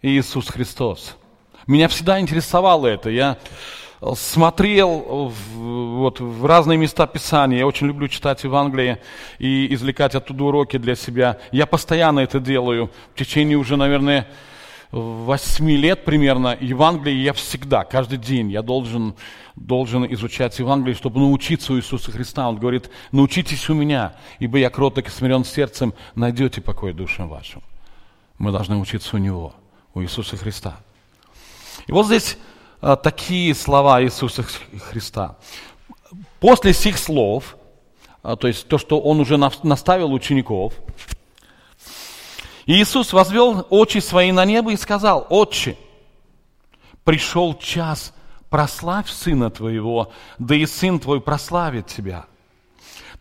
Иисус 0.00 0.48
Христос. 0.48 1.16
Меня 1.66 1.88
всегда 1.88 2.18
интересовало 2.18 2.86
это. 2.86 3.10
Я 3.10 3.36
смотрел 4.14 5.28
в, 5.28 5.58
вот, 5.98 6.20
в 6.20 6.46
разные 6.46 6.78
места 6.78 7.06
Писания. 7.06 7.58
Я 7.58 7.66
очень 7.66 7.86
люблю 7.86 8.08
читать 8.08 8.44
Евангелие 8.44 9.02
и 9.38 9.72
извлекать 9.74 10.14
оттуда 10.14 10.44
уроки 10.44 10.78
для 10.78 10.94
себя. 10.94 11.38
Я 11.52 11.66
постоянно 11.66 12.20
это 12.20 12.40
делаю. 12.40 12.90
В 13.14 13.18
течение 13.18 13.58
уже, 13.58 13.76
наверное, 13.76 14.26
восьми 14.92 15.76
лет 15.76 16.04
примерно 16.04 16.56
Евангелие 16.60 17.22
я 17.22 17.32
всегда, 17.32 17.84
каждый 17.84 18.18
день 18.18 18.50
я 18.50 18.62
должен, 18.62 19.14
должен 19.54 20.04
изучать 20.14 20.58
Евангелие, 20.58 20.96
чтобы 20.96 21.20
научиться 21.20 21.72
у 21.72 21.76
Иисуса 21.76 22.10
Христа. 22.10 22.48
Он 22.48 22.56
говорит, 22.56 22.90
научитесь 23.12 23.68
у 23.70 23.74
меня, 23.74 24.14
ибо 24.38 24.58
я 24.58 24.70
кроток 24.70 25.06
и 25.06 25.10
смирен 25.10 25.44
сердцем, 25.44 25.94
найдете 26.14 26.60
покой 26.60 26.92
душам 26.92 27.28
вашим. 27.28 27.62
Мы 28.38 28.52
должны 28.52 28.76
учиться 28.78 29.16
у 29.16 29.18
Него, 29.18 29.54
у 29.94 30.02
Иисуса 30.02 30.36
Христа. 30.36 30.80
И 31.86 31.92
вот 31.92 32.06
здесь 32.06 32.36
а, 32.80 32.96
такие 32.96 33.54
слова 33.54 34.02
Иисуса 34.02 34.42
Христа. 34.42 35.36
После 36.40 36.72
сих 36.72 36.98
слов, 36.98 37.56
а, 38.22 38.36
то 38.36 38.48
есть 38.48 38.66
то, 38.66 38.78
что 38.78 39.00
Он 39.00 39.20
уже 39.20 39.36
наставил 39.36 40.12
учеников, 40.12 40.74
Иисус 42.70 43.12
возвел 43.12 43.66
очи 43.68 43.98
свои 43.98 44.30
на 44.30 44.44
небо 44.44 44.70
и 44.70 44.76
сказал, 44.76 45.26
«Отче, 45.28 45.76
пришел 47.02 47.54
час, 47.54 48.14
прославь 48.48 49.10
Сына 49.10 49.50
Твоего, 49.50 50.12
да 50.38 50.54
и 50.54 50.66
Сын 50.66 51.00
Твой 51.00 51.20
прославит 51.20 51.88
Тебя. 51.88 52.26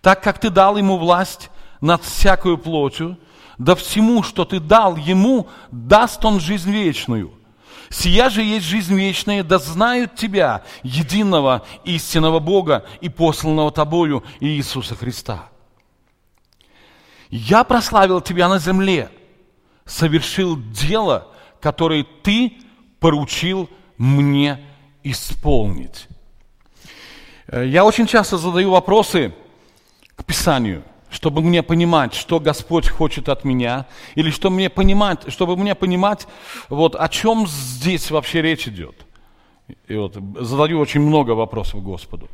Так 0.01 0.21
как 0.21 0.37
Ты 0.37 0.51
дал 0.51 0.77
Ему 0.77 0.97
власть 0.97 1.49
над 1.81 2.03
всякою 2.03 2.59
плотью, 2.59 3.17
да 3.57 3.73
всему, 3.73 4.21
что 4.21 4.45
Ты 4.45 4.59
дал 4.59 4.97
Ему, 4.97 5.47
даст 5.71 6.23
Он 6.23 6.39
жизнь 6.39 6.69
вечную. 6.69 7.33
Сия 7.89 8.29
же 8.29 8.43
есть 8.43 8.67
жизнь 8.67 8.93
вечная, 8.93 9.43
да 9.43 9.57
знают 9.57 10.13
Тебя, 10.13 10.61
единого 10.83 11.65
истинного 11.85 12.37
Бога 12.37 12.85
и 13.01 13.09
посланного 13.09 13.71
Тобою 13.71 14.23
Иисуса 14.41 14.93
Христа. 14.93 15.45
Я 17.31 17.63
прославил 17.63 18.21
Тебя 18.21 18.47
на 18.47 18.59
земле– 18.59 19.09
совершил 19.89 20.57
дело, 20.71 21.27
которое 21.59 22.05
ты 22.23 22.53
поручил 22.99 23.69
мне 23.97 24.59
исполнить. 25.03 26.07
Э, 27.47 27.65
я 27.65 27.83
очень 27.83 28.07
часто 28.07 28.37
задаю 28.37 28.71
вопросы 28.71 29.33
к 30.15 30.23
Писанию, 30.23 30.83
чтобы 31.09 31.41
мне 31.41 31.63
понимать, 31.63 32.13
что 32.13 32.39
Господь 32.39 32.87
хочет 32.87 33.29
от 33.29 33.43
меня, 33.43 33.87
или 34.15 34.29
что 34.29 34.49
мне 34.49 34.69
понимать, 34.69 35.31
чтобы 35.31 35.57
мне 35.57 35.75
понимать, 35.75 36.27
вот, 36.69 36.95
о 36.95 37.09
чем 37.09 37.47
здесь 37.47 38.11
вообще 38.11 38.41
речь 38.41 38.67
идет. 38.67 38.95
И 39.87 39.95
вот 39.95 40.17
задаю 40.39 40.79
очень 40.79 41.01
много 41.01 41.31
вопросов 41.31 41.83
Господу. 41.83 42.29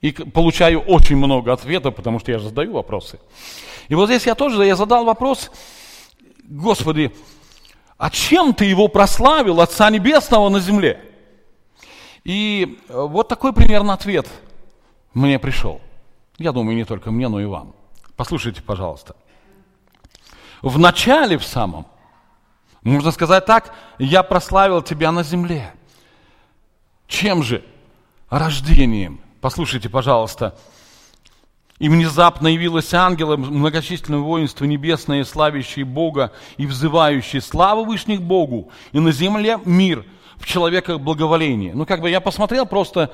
И 0.00 0.10
получаю 0.10 0.80
очень 0.80 1.16
много 1.16 1.52
ответов, 1.52 1.94
потому 1.94 2.18
что 2.18 2.32
я 2.32 2.38
же 2.38 2.48
задаю 2.48 2.72
вопросы. 2.72 3.20
И 3.88 3.94
вот 3.94 4.06
здесь 4.06 4.26
я 4.26 4.34
тоже 4.34 4.64
я 4.64 4.74
задал 4.74 5.04
вопрос, 5.04 5.50
Господи, 6.52 7.10
а 7.96 8.10
чем 8.10 8.52
ты 8.52 8.66
его 8.66 8.88
прославил, 8.88 9.62
Отца 9.62 9.88
Небесного 9.88 10.50
на 10.50 10.60
земле? 10.60 11.02
И 12.24 12.78
э, 12.88 13.06
вот 13.06 13.28
такой 13.28 13.54
примерно 13.54 13.94
ответ 13.94 14.28
мне 15.14 15.38
пришел. 15.38 15.80
Я 16.36 16.52
думаю, 16.52 16.76
не 16.76 16.84
только 16.84 17.10
мне, 17.10 17.28
но 17.28 17.40
и 17.40 17.46
вам. 17.46 17.74
Послушайте, 18.16 18.60
пожалуйста. 18.60 19.16
В 20.60 20.78
начале, 20.78 21.38
в 21.38 21.44
самом, 21.44 21.86
можно 22.82 23.12
сказать 23.12 23.46
так, 23.46 23.74
я 23.98 24.22
прославил 24.22 24.82
тебя 24.82 25.10
на 25.10 25.22
земле. 25.22 25.72
Чем 27.06 27.42
же? 27.42 27.64
Рождением. 28.28 29.22
Послушайте, 29.40 29.88
пожалуйста, 29.88 30.54
и 31.82 31.88
внезапно 31.88 32.46
явилось 32.46 32.94
ангелом 32.94 33.40
многочисленное 33.40 34.20
воинство 34.20 34.64
небесное, 34.64 35.24
славящее 35.24 35.84
Бога 35.84 36.30
и 36.56 36.64
взывающее 36.64 37.42
славу 37.42 37.84
Вышних 37.84 38.22
Богу, 38.22 38.70
и 38.92 39.00
на 39.00 39.10
земле 39.10 39.58
мир, 39.64 40.04
в 40.36 40.46
человеках 40.46 41.00
благоволение. 41.00 41.74
Ну, 41.74 41.84
как 41.84 42.00
бы 42.00 42.08
я 42.08 42.20
посмотрел 42.20 42.66
просто, 42.66 43.12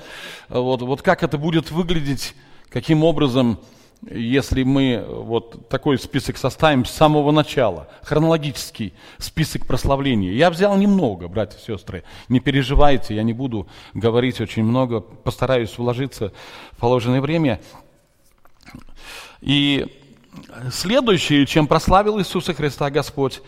э, 0.51 0.59
вот, 0.59 0.83
вот 0.83 1.01
как 1.01 1.23
это 1.23 1.39
будет 1.39 1.71
выглядеть, 1.71 2.35
каким 2.69 3.05
образом, 3.05 3.59
если 4.03 4.65
мы 4.65 5.03
вот 5.09 5.71
такой 5.71 5.99
список 5.99 6.37
составим 6.37 6.85
с 6.85 6.91
самого 6.91 7.31
начала, 7.31 7.89
хронологический 8.03 8.93
список 9.17 9.67
прославления. 9.67 10.33
Я 10.33 10.51
взял 10.51 10.77
немного, 10.77 11.29
братья 11.29 11.59
и 11.59 11.63
сестры, 11.63 12.05
не 12.29 12.41
переживайте, 12.41 13.15
я 13.15 13.23
не 13.23 13.33
буду 13.33 13.67
говорить 13.95 14.43
очень 14.43 14.65
много, 14.65 15.01
постараюсь 15.01 15.77
вложиться 15.79 16.35
в 16.73 16.77
положенное 16.77 17.23
время. 17.23 17.61
И 19.41 19.87
следующее, 20.73 21.47
чем 21.47 21.67
прославил 21.67 22.19
Иисуса 22.19 22.55
Христа 22.55 22.91
Господь, 22.91 23.41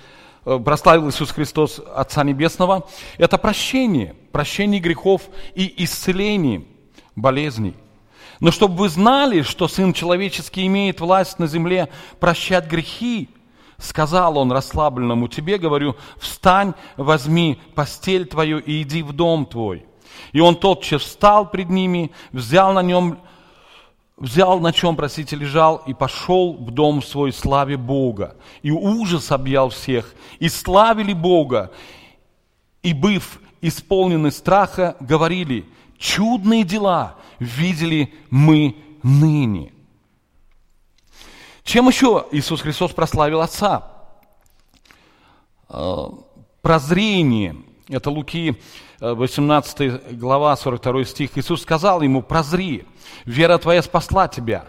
э, 0.44 0.58
прославил 0.58 1.08
Иисус 1.08 1.30
Христос 1.30 1.80
Отца 1.94 2.24
Небесного, 2.24 2.88
это 3.18 3.38
прощение, 3.38 4.14
прощение 4.32 4.80
грехов 4.80 5.22
и 5.54 5.84
исцеление 5.84 6.64
болезней. 7.16 7.74
Но 8.40 8.50
чтобы 8.50 8.76
вы 8.76 8.88
знали, 8.88 9.42
что 9.42 9.68
Сын 9.68 9.92
Человеческий 9.92 10.66
имеет 10.66 11.00
власть 11.00 11.38
на 11.38 11.46
земле 11.46 11.90
прощать 12.18 12.66
грехи, 12.66 13.28
сказал 13.78 14.38
он 14.38 14.50
расслабленному 14.50 15.28
тебе, 15.28 15.58
говорю, 15.58 15.96
встань, 16.18 16.72
возьми 16.96 17.60
постель 17.74 18.26
твою 18.26 18.58
и 18.58 18.82
иди 18.82 19.02
в 19.02 19.12
дом 19.12 19.44
твой. 19.44 19.84
И 20.32 20.40
он 20.40 20.56
тотчас 20.56 21.02
встал 21.02 21.50
пред 21.50 21.68
ними, 21.68 22.12
взял 22.32 22.72
на 22.72 22.82
нем, 22.82 23.18
взял 24.20 24.60
на 24.60 24.72
чем, 24.72 24.94
простите, 24.94 25.34
лежал, 25.34 25.82
и 25.86 25.94
пошел 25.94 26.52
в 26.54 26.70
дом 26.70 27.02
свой 27.02 27.32
славе 27.32 27.76
Бога. 27.76 28.36
И 28.62 28.70
ужас 28.70 29.32
объял 29.32 29.70
всех, 29.70 30.14
и 30.38 30.48
славили 30.48 31.14
Бога, 31.14 31.72
и, 32.82 32.92
быв 32.92 33.40
исполнены 33.60 34.30
страха, 34.30 34.96
говорили, 35.00 35.66
чудные 35.98 36.64
дела 36.64 37.16
видели 37.38 38.12
мы 38.30 38.76
ныне. 39.02 39.72
Чем 41.64 41.88
еще 41.88 42.26
Иисус 42.30 42.60
Христос 42.60 42.92
прославил 42.92 43.40
Отца? 43.40 43.90
Э, 45.68 46.06
прозрение. 46.62 47.56
Это 47.88 48.10
Луки 48.10 48.60
18 49.00 49.80
э, 49.80 50.00
глава, 50.12 50.54
42 50.56 51.04
стих. 51.04 51.30
Иисус 51.36 51.62
сказал 51.62 52.02
ему, 52.02 52.22
прозри, 52.22 52.84
вера 53.24 53.58
твоя 53.58 53.82
спасла 53.82 54.28
тебя. 54.28 54.66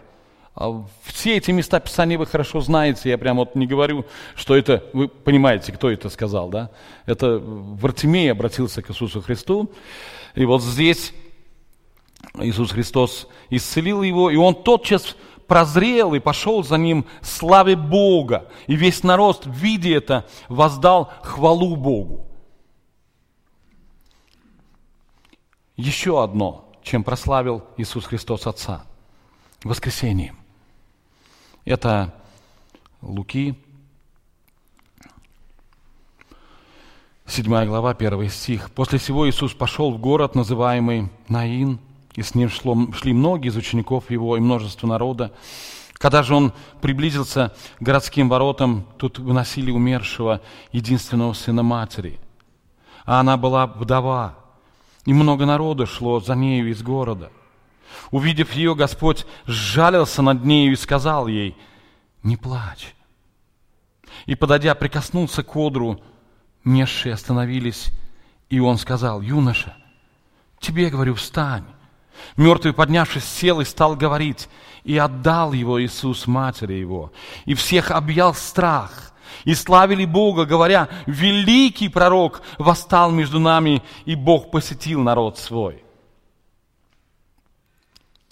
А 0.55 0.83
все 1.03 1.37
эти 1.37 1.51
места 1.51 1.79
Писания 1.79 2.17
вы 2.17 2.25
хорошо 2.25 2.59
знаете, 2.61 3.09
я 3.09 3.17
прям 3.17 3.37
вот 3.37 3.55
не 3.55 3.67
говорю, 3.67 4.05
что 4.35 4.55
это, 4.55 4.83
вы 4.93 5.07
понимаете, 5.07 5.71
кто 5.71 5.89
это 5.89 6.09
сказал, 6.09 6.49
да? 6.49 6.71
Это 7.05 7.39
Вартимей 7.39 8.31
обратился 8.31 8.81
к 8.81 8.91
Иисусу 8.91 9.21
Христу, 9.21 9.71
и 10.35 10.43
вот 10.43 10.61
здесь 10.61 11.13
Иисус 12.39 12.71
Христос 12.71 13.27
исцелил 13.49 14.01
его, 14.01 14.29
и 14.29 14.35
он 14.35 14.55
тотчас 14.55 15.15
прозрел 15.47 16.13
и 16.13 16.19
пошел 16.19 16.63
за 16.63 16.77
ним 16.77 17.05
славе 17.21 17.77
Бога. 17.77 18.49
И 18.67 18.75
весь 18.75 19.03
народ, 19.03 19.43
видя 19.45 19.95
это, 19.95 20.25
воздал 20.49 21.11
хвалу 21.23 21.77
Богу. 21.77 22.30
Еще 25.81 26.23
одно, 26.23 26.69
чем 26.83 27.03
прославил 27.03 27.63
Иисус 27.75 28.05
Христос 28.05 28.45
Отца. 28.45 28.83
Воскресением. 29.63 30.37
Это 31.65 32.13
Луки, 33.01 33.57
7 37.25 37.65
глава, 37.65 37.95
1 37.97 38.29
стих. 38.29 38.69
«После 38.69 38.99
всего 38.99 39.27
Иисус 39.27 39.55
пошел 39.55 39.91
в 39.91 39.97
город, 39.97 40.35
называемый 40.35 41.09
Наин, 41.27 41.79
и 42.13 42.21
с 42.21 42.35
ним 42.35 42.49
шло, 42.49 42.77
шли 42.93 43.11
многие 43.11 43.47
из 43.47 43.57
учеников 43.57 44.11
его 44.11 44.37
и 44.37 44.39
множество 44.39 44.85
народа. 44.85 45.33
Когда 45.93 46.21
же 46.21 46.35
он 46.35 46.53
приблизился 46.81 47.55
к 47.79 47.81
городским 47.81 48.29
воротам, 48.29 48.85
тут 48.97 49.17
выносили 49.17 49.71
умершего 49.71 50.41
единственного 50.71 51.33
сына 51.33 51.63
матери. 51.63 52.19
А 53.03 53.19
она 53.19 53.35
была 53.35 53.65
вдова, 53.65 54.40
и 55.05 55.13
много 55.13 55.45
народа 55.45 55.85
шло 55.85 56.19
за 56.19 56.35
нею 56.35 56.69
из 56.69 56.81
города. 56.83 57.31
Увидев 58.11 58.53
ее, 58.53 58.75
Господь 58.75 59.25
сжалился 59.45 60.21
над 60.21 60.45
нею 60.45 60.73
и 60.73 60.75
сказал 60.77 61.27
ей, 61.27 61.55
«Не 62.23 62.37
плачь». 62.37 62.93
И, 64.25 64.35
подойдя, 64.35 64.75
прикоснулся 64.75 65.43
к 65.43 65.55
одру, 65.55 66.01
несшие 66.63 67.13
остановились, 67.13 67.89
и 68.49 68.59
он 68.59 68.77
сказал, 68.77 69.21
«Юноша, 69.21 69.75
тебе, 70.59 70.89
говорю, 70.89 71.15
встань». 71.15 71.65
Мертвый, 72.37 72.73
поднявшись, 72.73 73.25
сел 73.25 73.61
и 73.61 73.65
стал 73.65 73.95
говорить, 73.95 74.47
и 74.83 74.97
отдал 74.97 75.53
его 75.53 75.81
Иисус 75.81 76.27
матери 76.27 76.73
его. 76.73 77.11
И 77.45 77.55
всех 77.55 77.89
объял 77.89 78.35
страх, 78.35 79.10
и 79.45 79.53
славили 79.53 80.05
Бога, 80.05 80.45
говоря, 80.45 80.89
великий 81.05 81.89
пророк 81.89 82.41
восстал 82.57 83.11
между 83.11 83.39
нами, 83.39 83.81
и 84.05 84.15
Бог 84.15 84.51
посетил 84.51 85.01
народ 85.01 85.37
свой. 85.37 85.83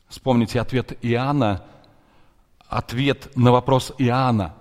Вспомните 0.07 0.59
ответ 0.59 0.97
Иоанна, 1.01 1.63
ответ 2.67 3.35
на 3.35 3.51
вопрос 3.51 3.93
Иоанна. 3.97 4.55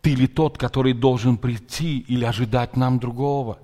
Ты 0.00 0.14
ли 0.14 0.26
тот, 0.26 0.58
который 0.58 0.92
должен 0.92 1.36
прийти 1.36 1.98
или 1.98 2.24
ожидать 2.24 2.76
нам 2.76 2.98
другого? 2.98 3.58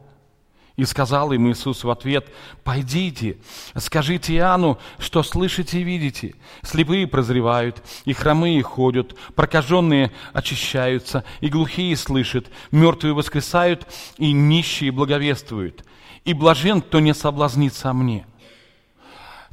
И 0.76 0.84
сказал 0.84 1.32
им 1.32 1.48
Иисус 1.50 1.84
в 1.84 1.90
ответ, 1.90 2.26
«Пойдите, 2.64 3.38
скажите 3.76 4.34
Иоанну, 4.34 4.78
что 4.98 5.22
слышите 5.22 5.80
и 5.80 5.84
видите. 5.84 6.34
Слепые 6.62 7.06
прозревают, 7.06 7.82
и 8.04 8.12
хромые 8.12 8.60
ходят, 8.62 9.14
прокаженные 9.36 10.10
очищаются, 10.32 11.24
и 11.40 11.48
глухие 11.48 11.96
слышат, 11.96 12.50
мертвые 12.72 13.14
воскресают, 13.14 13.86
и 14.18 14.32
нищие 14.32 14.90
благовествуют. 14.90 15.84
И 16.24 16.32
блажен, 16.32 16.82
кто 16.82 16.98
не 16.98 17.14
соблазнится 17.14 17.90
о 17.90 17.94
мне». 17.94 18.26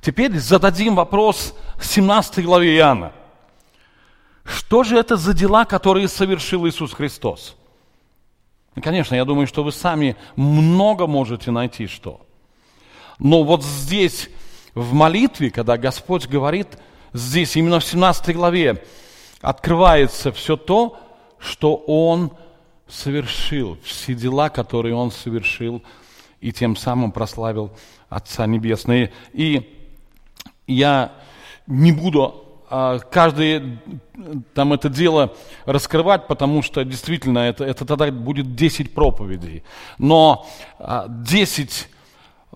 Теперь 0.02 0.40
зададим 0.40 0.96
вопрос 0.96 1.54
17 1.92 2.44
главе 2.44 2.76
Иоанна. 2.78 3.12
Что 4.44 4.84
же 4.84 4.98
это 4.98 5.18
за 5.18 5.34
дела, 5.34 5.66
которые 5.66 6.08
совершил 6.08 6.68
Иисус 6.68 6.94
Христос? 6.94 7.56
Конечно, 8.80 9.16
я 9.16 9.26
думаю, 9.26 9.48
что 9.48 9.64
вы 9.64 9.72
сами 9.72 10.16
много 10.36 11.06
можете 11.06 11.52
найти 11.52 11.88
что. 11.88 12.22
Но 13.20 13.44
вот 13.44 13.64
здесь, 13.64 14.30
в 14.74 14.94
молитве, 14.94 15.52
когда 15.52 15.78
Господь 15.78 16.28
говорит, 16.28 16.68
здесь 17.14 17.56
именно 17.58 17.80
в 17.80 17.84
17 17.84 18.34
главе 18.36 18.84
открывается 19.42 20.32
все 20.32 20.56
то, 20.56 20.98
что 21.38 21.76
Он 21.76 22.32
совершил, 22.88 23.78
все 23.84 24.14
дела, 24.16 24.50
которые 24.50 24.96
Он 24.96 25.12
совершил, 25.12 25.84
и 26.40 26.52
тем 26.52 26.76
самым 26.76 27.12
прославил 27.12 27.72
Отца 28.10 28.46
Небесного. 28.46 29.10
И 29.34 29.78
я 30.66 31.12
не 31.68 31.92
буду 31.92 32.51
каждое 33.12 33.80
там 34.54 34.72
это 34.72 34.88
дело 34.88 35.34
раскрывать, 35.66 36.28
потому 36.28 36.62
что 36.62 36.86
действительно 36.86 37.40
это, 37.40 37.66
это 37.66 37.86
тогда 37.86 38.10
будет 38.12 38.56
10 38.56 38.94
проповедей. 38.94 39.64
Но 39.98 40.48
10, 40.80 41.90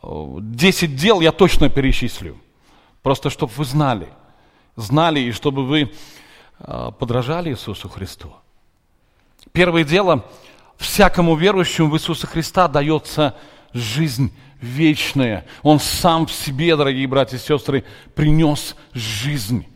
а, 0.01 0.37
10 0.39 0.95
дел 0.95 1.19
я 1.19 1.31
точно 1.33 1.69
перечислю. 1.69 2.37
Просто 3.03 3.29
чтобы 3.29 3.51
вы 3.57 3.65
знали. 3.65 4.07
Знали 4.77 5.19
и 5.19 5.31
чтобы 5.33 5.65
вы 5.65 5.91
а, 6.59 6.91
подражали 6.91 7.51
Иисусу 7.51 7.89
Христу. 7.89 8.33
Первое 9.51 9.83
дело, 9.83 10.23
всякому 10.77 11.35
верующему 11.35 11.89
в 11.89 11.95
Иисуса 11.95 12.25
Христа 12.25 12.67
дается 12.69 13.35
жизнь 13.73 14.33
вечная. 14.61 15.45
Он 15.61 15.79
сам 15.79 16.25
в 16.25 16.31
себе, 16.31 16.75
дорогие 16.77 17.07
братья 17.07 17.35
и 17.35 17.39
сестры, 17.39 17.83
принес 18.15 18.75
жизнь. 18.93 19.67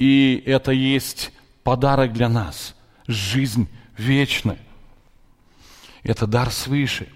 И 0.00 0.42
это 0.46 0.72
есть 0.72 1.30
подарок 1.62 2.14
для 2.14 2.30
нас. 2.30 2.74
Жизнь 3.06 3.68
вечная. 3.98 4.58
Это 6.02 6.26
дар 6.26 6.50
свыше. 6.50 7.06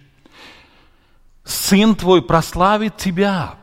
Сын 1.44 1.96
твой 1.96 2.20
прославит 2.20 2.98
тебя. 2.98 3.54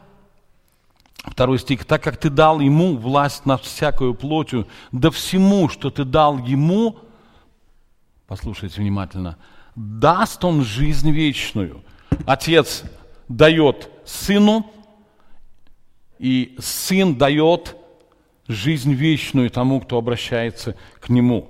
Второй 1.17 1.59
стих. 1.59 1.85
Так 1.85 2.01
как 2.01 2.17
ты 2.17 2.31
дал 2.31 2.59
ему 2.61 2.97
власть 2.97 3.45
над 3.45 3.61
всякую 3.61 4.15
плотью, 4.15 4.67
да 4.91 5.11
всему, 5.11 5.69
что 5.69 5.91
ты 5.91 6.03
дал 6.03 6.39
ему, 6.39 6.97
послушайте 8.25 8.81
внимательно, 8.81 9.37
даст 9.75 10.43
он 10.43 10.63
жизнь 10.63 11.11
вечную. 11.11 11.83
Отец 12.25 12.85
дает 13.27 13.87
сыну, 14.03 14.65
и 16.17 16.55
сын 16.59 17.15
дает 17.15 17.75
жизнь 18.47 18.93
вечную 18.93 19.49
тому, 19.49 19.79
кто 19.81 19.97
обращается 19.97 20.75
к 20.99 21.09
Нему. 21.09 21.49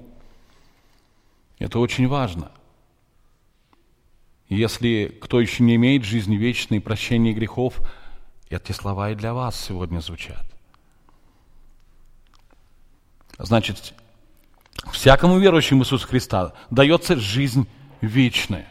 Это 1.60 1.80
очень 1.80 2.08
важно. 2.08 2.52
Если 4.50 5.18
кто 5.22 5.40
еще 5.40 5.64
не 5.64 5.76
имеет 5.76 6.04
жизни 6.04 6.36
вечной 6.36 6.78
и 6.78 6.82
прощения 6.82 7.34
грехов, 7.34 7.80
эти 8.50 8.74
слова 8.74 9.12
и 9.12 9.16
для 9.16 9.34
вас 9.34 9.60
сегодня 9.60 10.00
звучат. 10.02 10.46
Значит, 13.38 13.94
всякому 14.92 15.40
верующему 15.40 15.84
Иисуса 15.84 16.06
Христа 16.06 16.54
дается 16.70 17.16
жизнь 17.16 17.68
вечная. 18.02 18.68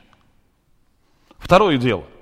Второе 1.38 1.78
дело– 1.78 2.04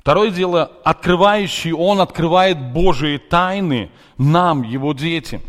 Второе 0.00 0.30
дело, 0.30 0.72
открывающий, 0.82 1.72
он 1.72 2.00
открывает 2.00 2.72
Божие 2.72 3.18
тайны 3.18 3.90
нам, 4.16 4.62
его 4.62 4.94
детям. 4.94 5.42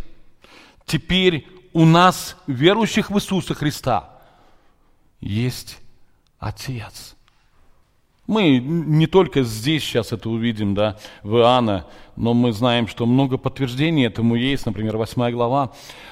Теперь 0.85 1.47
у 1.71 1.85
нас, 1.85 2.35
верующих 2.47 3.09
в 3.09 3.15
Иисуса 3.15 3.53
Христа, 3.53 4.09
есть 5.21 5.79
Отец. 6.37 7.15
Мы 8.27 8.57
не 8.59 9.07
только 9.07 9.43
здесь 9.43 9.83
сейчас 9.83 10.11
это 10.11 10.29
увидим, 10.29 10.73
да, 10.75 10.97
в 11.23 11.37
Иоанна, 11.37 11.85
но 12.17 12.33
мы 12.33 12.51
знаем, 12.51 12.89
что 12.89 13.05
много 13.05 13.37
подтверждений 13.37 14.05
этому 14.05 14.35
есть. 14.35 14.65
Например, 14.65 14.97
8 14.97 15.31
глава 15.31 15.71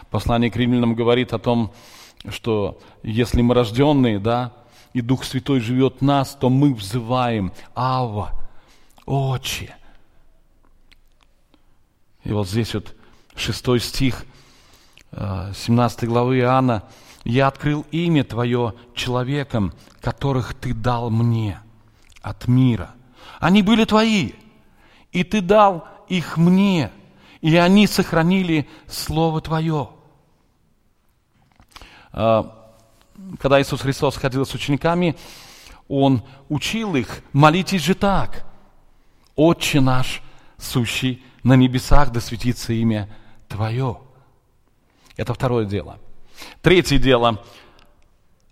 послания 0.09 0.49
к 0.49 0.55
римлянам 0.55 0.95
говорит 0.95 1.33
о 1.33 1.39
том, 1.39 1.73
что 2.29 2.79
если 3.03 3.41
мы 3.41 3.53
рожденные, 3.53 4.17
да, 4.19 4.53
и 4.93 5.01
Дух 5.01 5.23
Святой 5.23 5.59
живет 5.59 5.97
в 5.99 6.01
нас, 6.03 6.35
то 6.39 6.49
мы 6.49 6.73
взываем 6.73 7.51
«Ава». 7.75 8.33
Отче. 9.05 9.75
И 12.23 12.31
вот 12.31 12.47
здесь 12.47 12.73
вот 12.73 12.95
шестой 13.35 13.79
стих 13.79 14.25
17 15.11 16.03
э, 16.03 16.05
главы 16.05 16.39
Иоанна. 16.39 16.83
«Я 17.23 17.47
открыл 17.47 17.85
имя 17.91 18.23
Твое 18.23 18.75
человекам, 18.93 19.73
которых 20.01 20.53
Ты 20.53 20.73
дал 20.73 21.09
мне 21.09 21.59
от 22.21 22.47
мира. 22.47 22.91
Они 23.39 23.61
были 23.61 23.85
Твои, 23.85 24.33
и 25.11 25.23
Ты 25.23 25.41
дал 25.41 25.87
их 26.07 26.37
мне, 26.37 26.91
и 27.41 27.55
они 27.55 27.87
сохранили 27.87 28.67
Слово 28.87 29.41
Твое». 29.41 29.89
Когда 33.39 33.61
Иисус 33.61 33.81
Христос 33.81 34.17
ходил 34.17 34.45
с 34.45 34.53
учениками, 34.53 35.15
Он 35.87 36.23
учил 36.49 36.95
их, 36.95 37.21
молитесь 37.33 37.81
же 37.81 37.95
так, 37.95 38.45
«Отче 39.35 39.79
наш, 39.79 40.21
сущий 40.57 41.23
на 41.43 41.53
небесах, 41.53 42.11
да 42.11 42.19
светится 42.19 42.73
имя 42.73 43.09
Твое». 43.47 43.99
Это 45.15 45.33
второе 45.33 45.65
дело. 45.65 45.97
Третье 46.61 46.97
дело. 46.97 47.43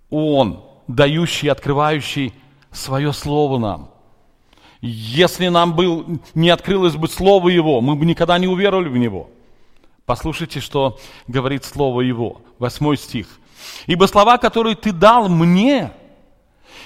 Он, 0.09 0.65
дающий, 0.87 1.47
открывающий 1.47 2.33
свое 2.71 3.13
Слово 3.13 3.57
нам. 3.57 3.91
Если 4.81 5.47
нам 5.47 5.75
был, 5.75 6.19
не 6.33 6.49
открылось 6.49 6.95
бы 6.95 7.07
Слово 7.07 7.49
Его, 7.49 7.81
мы 7.81 7.95
бы 7.95 8.05
никогда 8.05 8.37
не 8.37 8.47
уверовали 8.47 8.89
в 8.89 8.97
Него. 8.97 9.29
Послушайте, 10.05 10.59
что 10.59 10.99
говорит 11.27 11.65
Слово 11.65 12.01
Его. 12.01 12.41
Восьмой 12.59 12.97
стих. 12.97 13.39
«Ибо 13.85 14.05
слова, 14.05 14.37
которые 14.37 14.75
Ты 14.75 14.91
дал 14.91 15.29
мне, 15.29 15.91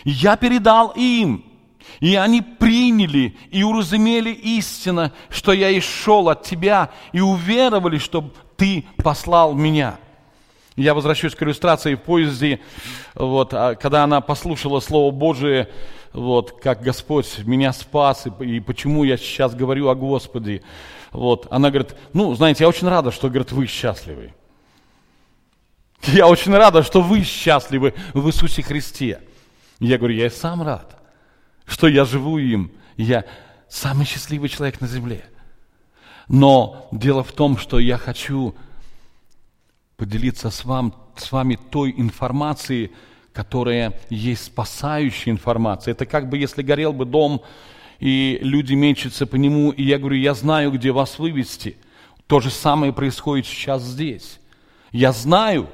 я 0.03 0.35
передал 0.35 0.93
им, 0.95 1.45
и 1.99 2.15
они 2.15 2.41
приняли 2.41 3.35
и 3.49 3.63
уразумели 3.63 4.31
истинно, 4.31 5.11
что 5.29 5.51
я 5.51 5.69
и 5.69 5.79
шел 5.79 6.29
от 6.29 6.43
Тебя, 6.43 6.89
и 7.11 7.21
уверовали, 7.21 7.97
что 7.97 8.33
Ты 8.57 8.85
послал 8.97 9.53
меня». 9.53 9.97
Я 10.77 10.93
возвращаюсь 10.93 11.35
к 11.35 11.43
иллюстрации 11.43 11.95
в 11.95 12.01
поезде, 12.01 12.61
вот, 13.13 13.53
а 13.53 13.75
когда 13.75 14.05
она 14.05 14.21
послушала 14.21 14.79
Слово 14.79 15.11
Божие, 15.11 15.69
вот, 16.13 16.59
как 16.61 16.81
Господь 16.81 17.39
меня 17.45 17.73
спас, 17.73 18.25
и, 18.25 18.45
и 18.45 18.59
почему 18.59 19.03
я 19.03 19.17
сейчас 19.17 19.53
говорю 19.53 19.89
о 19.89 19.95
Господе. 19.95 20.63
Вот, 21.11 21.47
она 21.49 21.69
говорит, 21.69 21.95
ну, 22.13 22.33
знаете, 22.35 22.63
я 22.63 22.69
очень 22.69 22.87
рада, 22.87 23.11
что, 23.11 23.27
говорит, 23.27 23.51
вы 23.51 23.67
счастливы. 23.67 24.33
Я 26.07 26.27
очень 26.27 26.55
рада, 26.55 26.83
что 26.83 27.01
вы 27.01 27.23
счастливы 27.23 27.93
в 28.13 28.27
Иисусе 28.27 28.63
Христе. 28.63 29.21
Я 29.79 29.97
говорю, 29.97 30.15
я 30.15 30.27
и 30.27 30.29
сам 30.29 30.61
рад 30.61 31.01
что 31.71 31.87
я 31.87 32.03
живу 32.03 32.37
им. 32.37 32.71
Я 32.97 33.25
самый 33.69 34.05
счастливый 34.05 34.49
человек 34.49 34.81
на 34.81 34.87
земле. 34.87 35.25
Но 36.27 36.87
дело 36.91 37.23
в 37.23 37.31
том, 37.31 37.57
что 37.57 37.79
я 37.79 37.97
хочу 37.97 38.53
поделиться 39.95 40.49
с, 40.49 40.65
вам, 40.65 40.93
с 41.15 41.31
вами 41.31 41.57
той 41.69 41.93
информацией, 41.97 42.91
которая 43.31 43.99
есть 44.09 44.45
спасающая 44.45 45.31
информация. 45.31 45.93
Это 45.93 46.05
как 46.05 46.29
бы 46.29 46.37
если 46.37 46.61
горел 46.61 46.91
бы 46.91 47.05
дом, 47.05 47.41
и 47.99 48.39
люди 48.41 48.73
мечутся 48.73 49.25
по 49.25 49.35
нему, 49.37 49.71
и 49.71 49.83
я 49.83 49.97
говорю, 49.97 50.17
я 50.17 50.33
знаю, 50.33 50.71
где 50.71 50.91
вас 50.91 51.19
вывести. 51.19 51.77
То 52.27 52.39
же 52.39 52.49
самое 52.49 52.91
происходит 52.91 53.45
сейчас 53.45 53.83
здесь. 53.83 54.39
Я 54.91 55.13
знаю, 55.13 55.69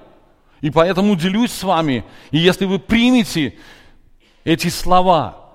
и 0.61 0.69
поэтому 0.69 1.15
делюсь 1.15 1.51
с 1.51 1.63
вами. 1.63 2.03
И 2.31 2.37
если 2.37 2.65
вы 2.65 2.79
примете 2.79 3.57
эти 4.43 4.69
слова, 4.69 5.47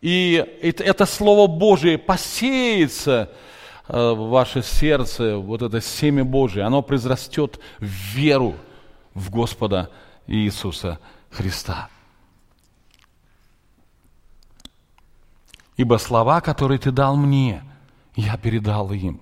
и 0.00 0.44
это 0.60 1.06
Слово 1.06 1.46
Божие 1.46 1.96
посеется 1.96 3.30
э, 3.86 4.12
в 4.12 4.30
ваше 4.30 4.62
сердце, 4.62 5.36
вот 5.36 5.62
это 5.62 5.80
семя 5.80 6.24
Божие, 6.24 6.64
оно 6.64 6.82
произрастет 6.82 7.60
в 7.78 7.84
веру 7.84 8.56
в 9.14 9.30
Господа 9.30 9.90
Иисуса 10.26 10.98
Христа. 11.30 11.88
Ибо 15.76 15.96
слова, 15.98 16.40
которые 16.40 16.78
ты 16.78 16.90
дал 16.90 17.16
мне, 17.16 17.62
я 18.14 18.36
передал 18.36 18.92
им. 18.92 19.20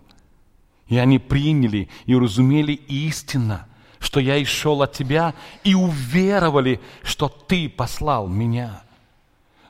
И 0.88 0.98
они 0.98 1.18
приняли 1.18 1.88
и 2.06 2.14
уразумели 2.14 2.72
истинно, 2.72 3.66
что 4.00 4.18
я 4.18 4.36
и 4.36 4.46
от 4.64 4.92
тебя, 4.92 5.34
и 5.62 5.74
уверовали, 5.74 6.80
что 7.02 7.28
ты 7.28 7.68
послал 7.68 8.26
меня. 8.26 8.82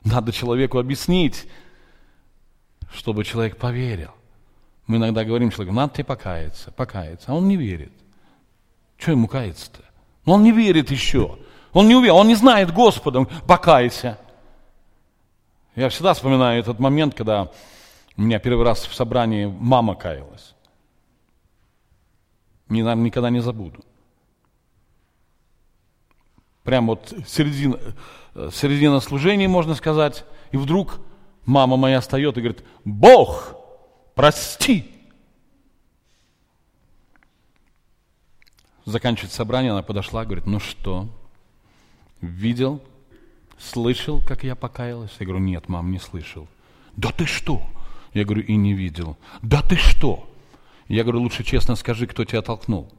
Надо 0.03 0.31
человеку 0.31 0.79
объяснить, 0.79 1.47
чтобы 2.91 3.23
человек 3.23 3.57
поверил. 3.57 4.11
Мы 4.87 4.97
иногда 4.97 5.23
говорим 5.23 5.51
человеку, 5.51 5.75
надо 5.75 5.93
тебе 5.93 6.05
покаяться, 6.05 6.71
покаяться, 6.71 7.31
а 7.31 7.35
он 7.35 7.47
не 7.47 7.57
верит. 7.57 7.91
Что 8.97 9.11
ему 9.11 9.27
каяться-то? 9.27 9.81
Но 10.25 10.33
он 10.33 10.43
не 10.43 10.51
верит 10.51 10.89
еще. 10.91 11.37
Он 11.73 11.87
не 11.87 11.95
уверен, 11.95 12.15
он 12.15 12.27
не 12.27 12.35
знает 12.35 12.73
Господа, 12.73 13.25
покайся. 13.47 14.17
Я 15.75 15.89
всегда 15.89 16.13
вспоминаю 16.13 16.59
этот 16.59 16.79
момент, 16.79 17.15
когда 17.15 17.49
у 18.17 18.21
меня 18.21 18.39
первый 18.39 18.65
раз 18.65 18.85
в 18.85 18.93
собрании 18.93 19.45
мама 19.45 19.95
каялась. 19.95 20.55
Не, 22.69 22.83
наверное, 22.83 23.05
никогда 23.05 23.29
не 23.29 23.41
забуду. 23.41 23.83
Прям 26.71 26.87
вот 26.87 27.13
середина, 27.27 27.77
Э, 28.33 28.49
середина 28.53 28.99
служения, 28.99 29.47
можно 29.47 29.75
сказать, 29.75 30.23
и 30.51 30.57
вдруг 30.57 30.99
мама 31.45 31.75
моя 31.75 31.99
встает 31.99 32.37
и 32.37 32.41
говорит, 32.41 32.63
Бог, 32.85 33.55
прости. 34.15 34.89
Заканчивает 38.85 39.33
собрание, 39.33 39.71
она 39.71 39.83
подошла, 39.83 40.23
говорит, 40.23 40.47
ну 40.47 40.59
что, 40.59 41.09
видел, 42.21 42.81
слышал, 43.59 44.21
как 44.25 44.43
я 44.43 44.55
покаялась? 44.55 45.11
Я 45.19 45.25
говорю, 45.25 45.43
нет, 45.43 45.67
мам, 45.67 45.91
не 45.91 45.99
слышал. 45.99 46.47
Да 46.95 47.11
ты 47.11 47.25
что? 47.25 47.61
Я 48.13 48.23
говорю, 48.23 48.43
и 48.43 48.55
не 48.55 48.73
видел. 48.73 49.17
Да 49.41 49.61
ты 49.61 49.75
что? 49.75 50.27
Я 50.87 51.03
говорю, 51.03 51.21
лучше 51.21 51.43
честно 51.43 51.75
скажи, 51.75 52.07
кто 52.07 52.25
тебя 52.25 52.41
толкнул. 52.41 52.89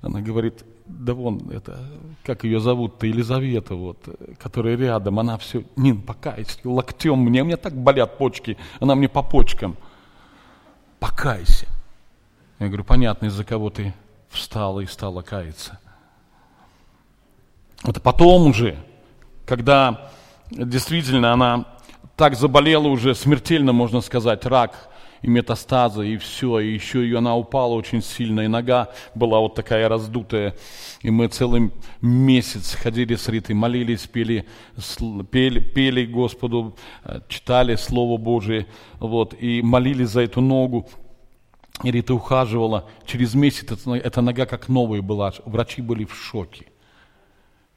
Она 0.00 0.20
говорит, 0.20 0.64
да 0.88 1.14
вон, 1.14 1.50
это, 1.50 1.78
как 2.24 2.44
ее 2.44 2.60
зовут-то, 2.60 3.06
Елизавета, 3.06 3.74
вот, 3.74 3.98
которая 4.38 4.76
рядом, 4.76 5.18
она 5.18 5.36
все, 5.38 5.64
Нин, 5.76 6.02
покайся, 6.02 6.58
локтем 6.64 7.18
мне, 7.18 7.44
мне 7.44 7.56
так 7.56 7.74
болят 7.74 8.18
почки, 8.18 8.56
она 8.80 8.94
мне 8.94 9.08
по 9.08 9.22
почкам. 9.22 9.76
Покайся. 10.98 11.66
Я 12.58 12.66
говорю, 12.66 12.84
понятно, 12.84 13.26
из-за 13.26 13.44
кого 13.44 13.70
ты 13.70 13.94
встала 14.30 14.80
и 14.80 14.86
стала 14.86 15.22
каяться. 15.22 15.78
Это 17.84 18.00
потом 18.00 18.48
уже, 18.48 18.76
когда 19.46 20.10
действительно 20.50 21.32
она 21.32 21.66
так 22.16 22.34
заболела 22.34 22.88
уже 22.88 23.14
смертельно, 23.14 23.72
можно 23.72 24.00
сказать, 24.00 24.44
рак 24.44 24.87
и 25.22 25.28
метастазы, 25.28 26.08
и 26.08 26.16
все, 26.16 26.60
и 26.60 26.72
еще 26.72 27.02
ее 27.02 27.18
она 27.18 27.36
упала 27.36 27.74
очень 27.74 28.02
сильно, 28.02 28.42
и 28.42 28.48
нога 28.48 28.88
была 29.14 29.40
вот 29.40 29.54
такая 29.54 29.88
раздутая, 29.88 30.54
и 31.02 31.10
мы 31.10 31.28
целый 31.28 31.72
месяц 32.00 32.74
ходили 32.74 33.14
с 33.14 33.28
Ритой, 33.28 33.54
молились, 33.54 34.06
пели, 34.06 34.46
пели, 35.30 35.60
пели 35.60 36.06
Господу, 36.06 36.76
э, 37.04 37.20
читали 37.28 37.76
Слово 37.76 38.18
Божие, 38.18 38.66
вот, 39.00 39.34
и 39.38 39.62
молились 39.62 40.10
за 40.10 40.22
эту 40.22 40.40
ногу, 40.40 40.88
и 41.82 41.90
Рита 41.90 42.14
ухаживала, 42.14 42.88
через 43.06 43.34
месяц 43.34 43.86
эта 43.86 44.20
нога 44.20 44.46
как 44.46 44.68
новая 44.68 45.02
была, 45.02 45.32
врачи 45.44 45.82
были 45.82 46.04
в 46.04 46.14
шоке. 46.14 46.66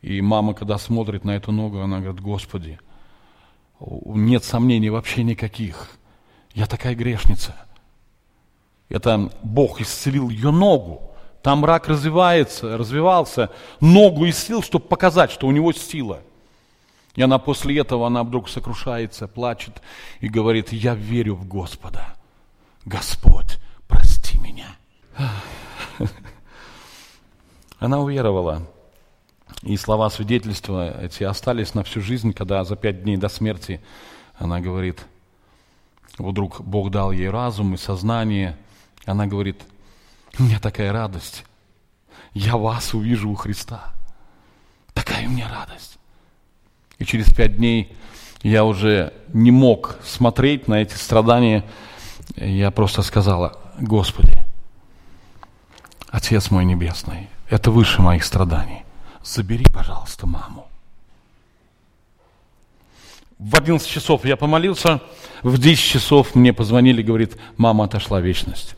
И 0.01 0.19
мама, 0.21 0.55
когда 0.55 0.79
смотрит 0.79 1.23
на 1.23 1.35
эту 1.35 1.51
ногу, 1.51 1.79
она 1.79 1.99
говорит, 1.99 2.21
Господи, 2.21 2.79
нет 3.79 4.43
сомнений 4.43 4.89
вообще 4.89 5.23
никаких– 5.23 5.91
я 6.53 6.65
такая 6.65 6.95
грешница. 6.95 7.55
Это 8.89 9.31
Бог 9.41 9.81
исцелил 9.81 10.29
ее 10.29 10.51
ногу. 10.51 11.11
Там 11.41 11.65
рак 11.65 11.87
развивается, 11.87 12.77
развивался, 12.77 13.49
ногу 13.79 14.27
исцелил, 14.29 14.61
чтобы 14.61 14.85
показать, 14.85 15.31
что 15.31 15.47
у 15.47 15.51
него 15.51 15.71
сила. 15.73 16.19
И 17.15 17.21
она 17.21 17.39
после 17.39 17.79
этого, 17.79 18.07
она 18.07 18.23
вдруг 18.23 18.47
сокрушается, 18.47 19.27
плачет 19.27 19.81
и 20.19 20.29
говорит, 20.29 20.71
я 20.71 20.93
верю 20.93 21.35
в 21.35 21.47
Господа. 21.47 22.15
Господь, 22.85 23.57
прости 23.87 24.37
меня. 24.37 24.75
Она 27.79 27.99
уверовала. 27.99 28.67
И 29.63 29.75
слова 29.77 30.09
свидетельства 30.09 31.01
эти 31.01 31.23
остались 31.23 31.73
на 31.73 31.83
всю 31.83 32.01
жизнь, 32.01 32.33
когда 32.33 32.63
за 32.63 32.75
пять 32.75 33.03
дней 33.03 33.17
до 33.17 33.27
смерти 33.27 33.81
она 34.35 34.59
говорит, 34.59 35.05
Вдруг 36.17 36.61
Бог 36.61 36.91
дал 36.91 37.11
ей 37.11 37.29
разум 37.29 37.75
и 37.75 37.77
сознание. 37.77 38.57
Она 39.05 39.27
говорит, 39.27 39.61
у 40.39 40.43
меня 40.43 40.59
такая 40.59 40.91
радость. 40.91 41.45
Я 42.33 42.57
вас 42.57 42.93
увижу 42.93 43.29
у 43.29 43.35
Христа. 43.35 43.93
Такая 44.93 45.27
у 45.27 45.31
меня 45.31 45.49
радость. 45.49 45.97
И 46.97 47.05
через 47.05 47.33
пять 47.33 47.57
дней 47.57 47.95
я 48.43 48.63
уже 48.63 49.13
не 49.33 49.51
мог 49.51 49.97
смотреть 50.03 50.67
на 50.67 50.81
эти 50.81 50.93
страдания. 50.93 51.63
Я 52.35 52.71
просто 52.71 53.01
сказала, 53.01 53.57
Господи, 53.79 54.45
Отец 56.09 56.51
мой 56.51 56.65
Небесный, 56.65 57.29
это 57.49 57.71
выше 57.71 58.01
моих 58.01 58.23
страданий. 58.23 58.83
Забери, 59.23 59.65
пожалуйста, 59.71 60.27
маму. 60.27 60.70
В 63.41 63.55
11 63.55 63.87
часов 63.89 64.23
я 64.23 64.37
помолился, 64.37 65.01
в 65.41 65.57
10 65.57 65.83
часов 65.83 66.35
мне 66.35 66.53
позвонили, 66.53 67.01
говорит, 67.01 67.37
мама 67.57 67.85
отошла 67.85 68.19
в 68.19 68.23
вечность. 68.23 68.75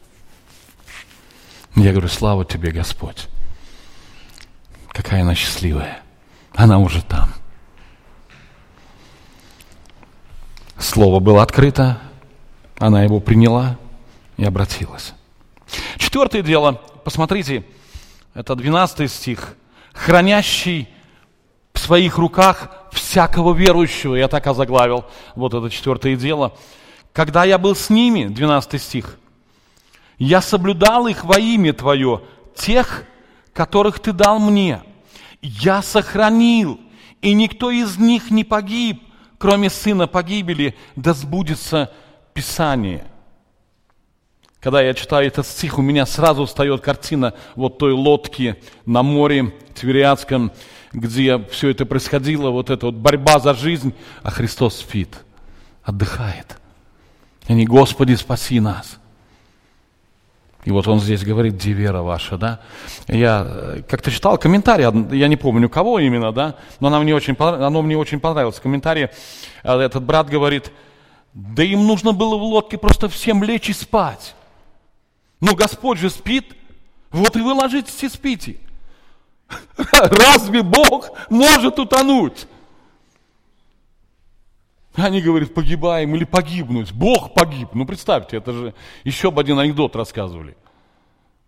Я 1.76 1.92
говорю, 1.92 2.08
слава 2.08 2.46
тебе, 2.46 2.72
Господь. 2.72 3.28
Какая 4.88 5.24
она 5.24 5.36
счастливая. 5.36 6.02
Она 6.56 6.80
уже 6.80 7.02
там. 7.02 7.34
Слово 10.80 11.20
было 11.20 11.44
открыто, 11.44 12.00
она 12.78 13.04
его 13.04 13.20
приняла 13.20 13.78
и 14.38 14.46
обратилась. 14.46 15.14
Четвертое 15.98 16.42
дело, 16.42 16.82
посмотрите, 17.04 17.66
это 18.34 18.56
12 18.56 19.12
стих. 19.12 19.58
«Хранящий 19.92 20.88
своих 21.84 22.18
руках 22.18 22.70
всякого 22.92 23.54
верующего». 23.54 24.16
Я 24.16 24.28
так 24.28 24.48
озаглавил 24.48 25.06
вот 25.36 25.54
это 25.54 25.70
четвертое 25.70 26.16
дело. 26.16 26.54
«Когда 27.12 27.44
я 27.44 27.58
был 27.58 27.76
с 27.76 27.90
ними», 27.90 28.26
12 28.26 28.82
стих, 28.82 29.18
«я 30.18 30.42
соблюдал 30.42 31.08
их 31.08 31.24
во 31.24 31.40
имя 31.40 31.74
Твое, 31.74 32.22
тех, 32.56 33.04
которых 33.54 34.00
Ты 34.00 34.14
дал 34.14 34.40
мне. 34.40 34.82
Я 35.42 35.82
сохранил, 35.82 36.80
и 37.22 37.34
никто 37.34 37.70
из 37.70 37.98
них 37.98 38.32
не 38.32 38.44
погиб, 38.44 39.04
кроме 39.38 39.70
сына 39.70 40.08
погибели, 40.08 40.76
да 40.96 41.14
сбудется 41.14 41.92
Писание». 42.34 43.06
Когда 44.64 44.82
я 44.82 44.94
читаю 44.94 45.28
этот 45.28 45.46
стих, 45.46 45.78
у 45.78 45.82
меня 45.82 46.06
сразу 46.06 46.46
встает 46.46 46.80
картина 46.80 47.34
вот 47.56 47.80
той 47.80 47.92
лодки 47.92 48.56
на 48.86 49.04
море 49.04 49.54
Твериадском, 49.76 50.54
где 50.94 51.44
все 51.46 51.70
это 51.70 51.86
происходило, 51.86 52.52
вот 52.52 52.70
эта 52.70 52.86
вот 52.86 52.96
борьба 52.96 53.40
за 53.40 53.54
жизнь, 53.54 53.94
а 54.22 54.30
Христос 54.30 54.78
спит, 54.78 55.10
отдыхает. 55.84 56.58
И 57.48 57.54
не 57.54 57.66
Господи, 57.66 58.14
спаси 58.14 58.60
нас. 58.60 59.00
И 60.66 60.72
вот 60.72 60.88
он 60.88 61.00
здесь 61.00 61.24
говорит, 61.24 61.56
где 61.56 61.74
вера 61.74 62.02
ваша, 62.02 62.38
да? 62.38 62.62
Я 63.08 63.46
э, 63.46 63.82
как-то 63.90 64.12
читал 64.12 64.38
комментарий, 64.38 64.86
я 65.18 65.28
не 65.28 65.36
помню 65.36 65.68
кого 65.68 66.00
именно, 66.00 66.32
да, 66.32 66.56
но 66.80 66.88
оно 66.88 67.02
мне 67.02 67.14
очень, 67.14 67.36
оно 67.38 67.82
мне 67.82 67.98
очень 67.98 68.22
понравилось. 68.22 68.62
Комментарий, 68.62 69.10
э, 69.64 69.78
этот 69.80 70.04
брат 70.04 70.30
говорит, 70.30 70.72
да 71.34 71.64
им 71.64 71.86
нужно 71.86 72.14
было 72.14 72.38
в 72.38 72.44
лодке 72.44 72.78
просто 72.78 73.10
всем 73.10 73.44
лечь 73.44 73.70
и 73.70 73.74
спать. 73.74 74.36
Но 75.42 75.54
Господь 75.54 76.00
же 76.00 76.10
спит, 76.10 76.56
вот 77.12 77.36
и 77.36 77.42
вы 77.42 77.54
ложитесь 77.54 78.02
и 78.02 78.08
спите. 78.08 78.58
Разве 79.92 80.64
Бог 80.64 81.12
может 81.30 81.80
утонуть? 81.80 82.48
Они 84.96 85.22
говорят, 85.22 85.54
погибаем 85.54 86.16
или 86.16 86.24
погибнуть. 86.24 86.92
Бог 86.92 87.34
погиб. 87.34 87.70
Ну, 87.74 87.86
представьте, 87.86 88.38
это 88.38 88.54
же 88.54 88.74
еще 89.04 89.32
бы 89.32 89.42
один 89.42 89.58
анекдот 89.58 89.96
рассказывали. 89.96 90.56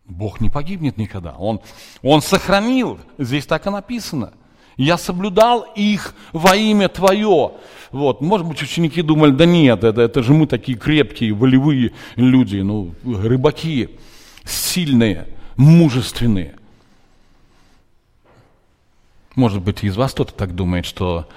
Бог 0.05 0.41
не 0.41 0.49
погибнет 0.49 0.97
никогда. 0.97 1.33
Он, 1.37 1.61
он 2.01 2.21
сохранил. 2.21 2.99
Здесь 3.17 3.45
так 3.45 3.67
и 3.67 3.69
написано. 3.69 4.33
Я 4.77 4.97
соблюдал 4.97 5.65
их 5.75 6.15
во 6.33 6.55
имя 6.55 6.89
Твое. 6.89 7.51
Вот. 7.91 8.21
Может 8.21 8.47
быть, 8.47 8.61
ученики 8.61 9.01
думали, 9.01 9.31
да 9.31 9.45
нет, 9.45 9.83
это, 9.83 10.01
это 10.01 10.21
же 10.21 10.33
мы 10.33 10.47
такие 10.47 10.77
крепкие, 10.77 11.33
волевые 11.33 11.93
люди, 12.15 12.57
ну, 12.57 12.93
рыбаки, 13.03 13.91
сильные, 14.43 15.27
мужественные. 15.55 16.55
Может 19.35 19.61
быть, 19.61 19.83
из 19.83 19.97
вас 19.97 20.13
кто-то 20.13 20.33
так 20.33 20.55
думает, 20.55 20.85
что 20.85 21.27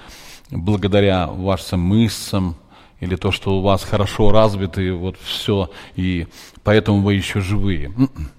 благодаря 0.49 1.27
вашим 1.27 1.81
мышцам 1.81 2.55
или 2.99 3.15
то, 3.15 3.31
что 3.31 3.57
у 3.57 3.61
вас 3.61 3.83
хорошо 3.83 4.31
развиты, 4.31 4.93
вот 4.93 5.17
все, 5.21 5.69
и 5.95 6.27
поэтому 6.63 7.01
вы 7.01 7.15
еще 7.15 7.41
живые. 7.41 7.87
М-м. 7.87 8.31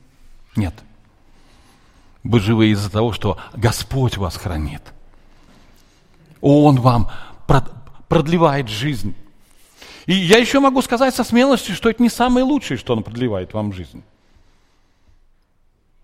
Нет. 0.57 0.75
Вы 2.25 2.41
живы 2.41 2.69
из-за 2.69 2.91
того, 2.91 3.13
что 3.13 3.39
Господь 3.55 4.17
вас 4.17 4.37
хранит. 4.37 4.83
Он 6.41 6.81
вам 6.81 7.11
продлевает 8.09 8.69
жизнь. 8.69 9.15
И 10.07 10.15
я 10.15 10.39
еще 10.39 10.61
могу 10.61 10.83
сказать 10.83 11.15
со 11.15 11.25
смелостью, 11.25 11.75
что 11.75 11.89
это 11.89 12.03
не 12.03 12.09
самое 12.09 12.45
лучшее, 12.45 12.79
что 12.79 12.95
Он 12.95 13.03
продлевает 13.03 13.55
вам 13.55 13.73
жизнь. 13.73 14.03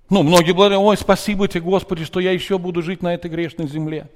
Ну, 0.09 0.23
многие 0.23 0.53
говорят, 0.53 0.79
ой, 0.79 0.97
спасибо 0.97 1.49
тебе, 1.49 1.63
Господи, 1.63 2.05
что 2.05 2.21
я 2.21 2.31
еще 2.31 2.59
буду 2.59 2.83
жить 2.83 3.03
на 3.03 3.15
этой 3.15 3.31
грешной 3.31 3.67
земле. 3.69 4.09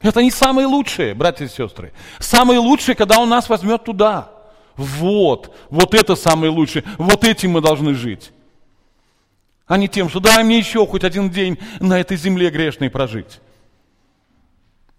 Это 0.00 0.22
не 0.22 0.30
самое 0.30 0.66
лучшее, 0.66 1.14
братья 1.14 1.44
и 1.44 1.48
сестры. 1.48 1.92
Самое 2.20 2.60
лучшее, 2.60 2.94
когда 2.94 3.18
Он 3.18 3.28
нас 3.28 3.48
возьмет 3.48 3.84
туда. 3.84 4.30
Вот, 4.76 5.56
вот 5.70 5.92
это 5.92 6.14
самое 6.14 6.52
лучшее, 6.52 6.84
вот 6.98 7.24
этим 7.24 7.50
мы 7.50 7.60
должны 7.60 7.94
жить. 7.94 8.30
А 9.66 9.76
не 9.76 9.88
тем, 9.88 10.08
что 10.08 10.20
дай 10.20 10.44
мне 10.44 10.56
еще 10.56 10.86
хоть 10.86 11.02
один 11.02 11.30
день 11.30 11.58
на 11.80 11.98
этой 11.98 12.16
земле 12.16 12.48
грешной 12.50 12.88
прожить. 12.88 13.40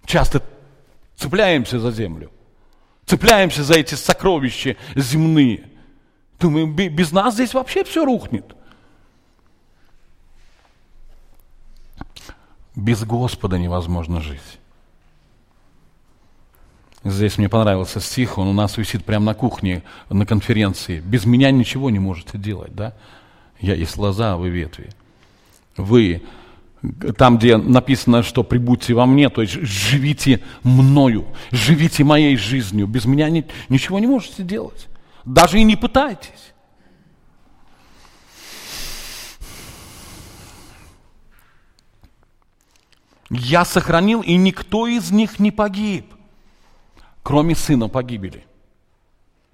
Часто 0.05 0.43
цепляемся 1.15 1.79
за 1.79 1.91
землю, 1.91 2.29
цепляемся 3.05 3.63
за 3.63 3.75
эти 3.75 3.95
сокровища 3.95 4.75
земные. 4.95 5.69
Думаем, 6.39 6.75
без 6.75 7.12
нас 7.13 7.36
здесь 7.36 7.53
вообще 7.53 7.86
все 7.86 8.03
рухнет. 8.03 8.55
Без 12.75 13.03
Господа 13.03 13.58
невозможно 13.58 14.21
жить. 14.21 14.60
Здесь 17.03 17.38
мне 17.38 17.47
понравился 17.47 18.01
стих, 18.01 18.38
он 18.38 18.47
у 18.47 18.53
нас 18.53 18.77
висит 18.77 19.05
прямо 19.05 19.27
на 19.27 19.34
кухне, 19.34 19.84
на 20.10 20.25
конференции. 20.25 20.99
Без 20.99 21.25
меня 21.25 21.49
ничего 21.51 21.89
не 21.89 21.99
можете 21.99 22.38
делать, 22.38 22.75
да? 22.75 22.93
Я 23.60 23.75
есть 23.75 23.97
лоза, 23.97 24.34
а 24.34 24.38
вы 24.38 24.49
ветви. 24.49 24.89
Вы, 25.77 26.21
там, 27.17 27.38
где 27.38 27.55
написано, 27.55 28.21
что 28.21 28.43
прибудьте 28.43 28.93
во 28.93 29.05
мне, 29.05 29.29
то 29.29 29.41
есть 29.41 29.53
живите 29.53 30.41
мною, 30.63 31.25
живите 31.51 32.03
моей 32.03 32.36
жизнью. 32.36 32.86
Без 32.86 33.05
меня 33.05 33.29
ни, 33.29 33.45
ничего 33.69 33.99
не 33.99 34.08
можете 34.08 34.43
делать. 34.43 34.88
Даже 35.23 35.60
и 35.60 35.63
не 35.63 35.77
пытайтесь. 35.77 36.53
Я 43.29 43.63
сохранил, 43.63 44.21
и 44.21 44.35
никто 44.35 44.87
из 44.87 45.11
них 45.11 45.39
не 45.39 45.51
погиб, 45.51 46.13
кроме 47.21 47.55
сына 47.55 47.87
погибели. 47.87 48.45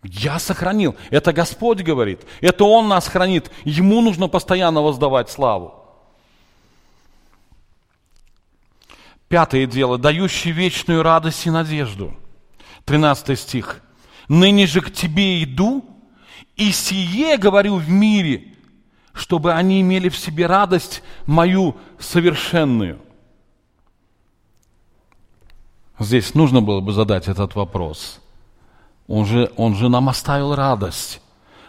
Я 0.03 0.39
сохранил. 0.39 0.95
Это 1.09 1.33
Господь 1.33 1.81
говорит. 1.81 2.21
Это 2.39 2.63
Он 2.63 2.87
нас 2.87 3.07
хранит. 3.07 3.51
Ему 3.63 4.01
нужно 4.01 4.27
постоянно 4.27 4.81
воздавать 4.81 5.29
славу. 5.29 5.73
Пятое 9.27 9.65
дело. 9.65 9.97
Дающий 9.97 10.51
вечную 10.51 11.01
радость 11.01 11.47
и 11.47 11.49
надежду. 11.49 12.15
13 12.85 13.37
стих. 13.37 13.81
«Ныне 14.27 14.65
же 14.65 14.81
к 14.81 14.91
тебе 14.91 15.43
иду, 15.43 15.85
и 16.55 16.71
сие 16.71 17.37
говорю 17.37 17.75
в 17.75 17.89
мире, 17.89 18.55
чтобы 19.13 19.53
они 19.53 19.81
имели 19.81 20.09
в 20.09 20.17
себе 20.17 20.47
радость 20.47 21.03
мою 21.27 21.77
совершенную». 21.99 23.04
Здесь 25.99 26.33
нужно 26.33 26.61
было 26.61 26.81
бы 26.81 26.91
задать 26.91 27.27
этот 27.27 27.55
вопрос. 27.55 28.19
Он 29.07 29.25
же, 29.25 29.51
он 29.55 29.75
же 29.75 29.87
нам 29.87 30.09
оставил 30.09 30.55
радость, 30.55 31.21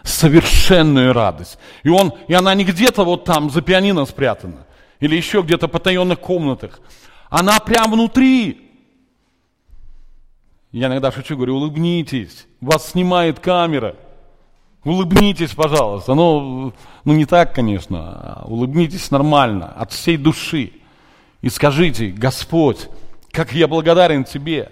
совершенную 0.03 1.13
радость. 1.13 1.57
И, 1.83 1.89
он, 1.89 2.13
и 2.27 2.33
она 2.33 2.53
не 2.55 2.65
где-то 2.65 3.03
вот 3.03 3.25
там 3.25 3.49
за 3.49 3.61
пианино 3.61 4.05
спрятана, 4.05 4.65
или 4.99 5.15
еще 5.15 5.41
где-то 5.41 5.67
в 5.67 5.71
потаенных 5.71 6.19
комнатах. 6.19 6.79
Она 7.29 7.59
прямо 7.59 7.93
внутри. 7.93 8.71
Я 10.71 10.87
иногда 10.87 11.11
шучу, 11.11 11.35
говорю, 11.35 11.55
улыбнитесь, 11.55 12.47
вас 12.59 12.91
снимает 12.91 13.39
камера. 13.39 13.95
Улыбнитесь, 14.83 15.51
пожалуйста. 15.51 16.13
Ну, 16.13 16.73
ну 17.03 17.13
не 17.13 17.25
так, 17.25 17.53
конечно, 17.53 18.43
улыбнитесь 18.45 19.11
нормально, 19.11 19.71
от 19.73 19.91
всей 19.91 20.17
души. 20.17 20.71
И 21.41 21.49
скажите, 21.49 22.07
Господь, 22.07 22.89
как 23.37 23.51
я 23.51 23.67
благодарен 23.67 24.23
Тебе. 24.23 24.71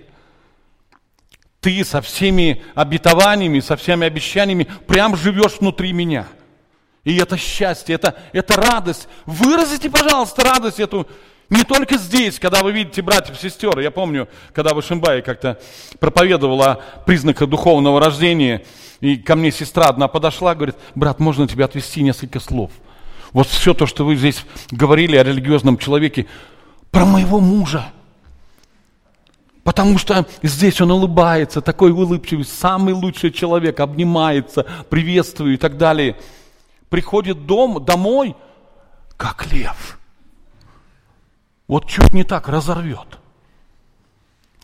Ты 1.62 1.84
со 1.84 2.02
всеми 2.02 2.64
обетованиями, 2.74 3.60
со 3.60 3.76
всеми 3.76 4.08
обещаниями 4.08 4.68
прям 4.88 5.16
живешь 5.16 5.60
внутри 5.60 5.94
меня. 5.94 6.26
И 7.04 7.16
это 7.18 7.38
счастье, 7.38 7.94
это, 7.94 8.16
это 8.34 8.56
радость. 8.56 9.08
Выразите, 9.28 9.88
пожалуйста, 9.92 10.44
радость 10.44 10.80
эту 10.80 11.08
Не 11.48 11.62
только 11.62 12.00
здесь, 12.00 12.40
когда 12.40 12.64
вы 12.64 12.72
видите 12.72 13.04
братьев 13.04 13.40
сестер. 13.40 13.78
Я 13.78 13.92
помню, 13.92 14.28
когда 14.52 14.74
в 14.74 14.80
Ишимбае 14.80 15.22
как-то 15.22 15.62
проповедовала 16.00 16.72
о 16.72 17.00
признаках 17.06 17.48
духовного 17.48 18.00
рождения, 18.00 18.66
и 19.00 19.18
ко 19.18 19.36
мне 19.36 19.52
сестра 19.52 19.90
одна 19.90 20.08
подошла, 20.08 20.56
говорит, 20.56 20.76
брат, 20.96 21.20
можно 21.20 21.48
тебе 21.48 21.66
отвести 21.66 22.02
несколько 22.02 22.40
слов? 22.40 22.72
Вот 23.32 23.46
все 23.46 23.76
то, 23.76 23.86
что 23.86 24.06
вы 24.06 24.16
здесь 24.16 24.44
говорили 24.72 25.18
о 25.18 25.24
религиозном 25.24 25.78
человеке, 25.78 26.26
про 26.90 27.06
моего 27.06 27.40
мужа. 27.40 27.92
Потому 29.66 29.98
что 29.98 30.28
здесь 30.44 30.80
он 30.80 30.92
улыбается, 30.92 31.60
такой 31.60 31.90
улыбчивый, 31.90 32.46
самый 32.46 32.94
лучший 32.94 33.32
человек, 33.32 33.80
обнимается, 33.80 34.64
приветствует 34.92 35.56
и 35.56 35.58
так 35.60 35.78
далее. 35.78 36.20
Приходит 36.90 37.48
дом, 37.48 37.84
домой, 37.84 38.36
как 39.18 39.52
лев. 39.52 39.98
Вот 41.68 41.88
чуть 41.88 42.14
не 42.14 42.24
так 42.24 42.48
разорвет. 42.48 43.18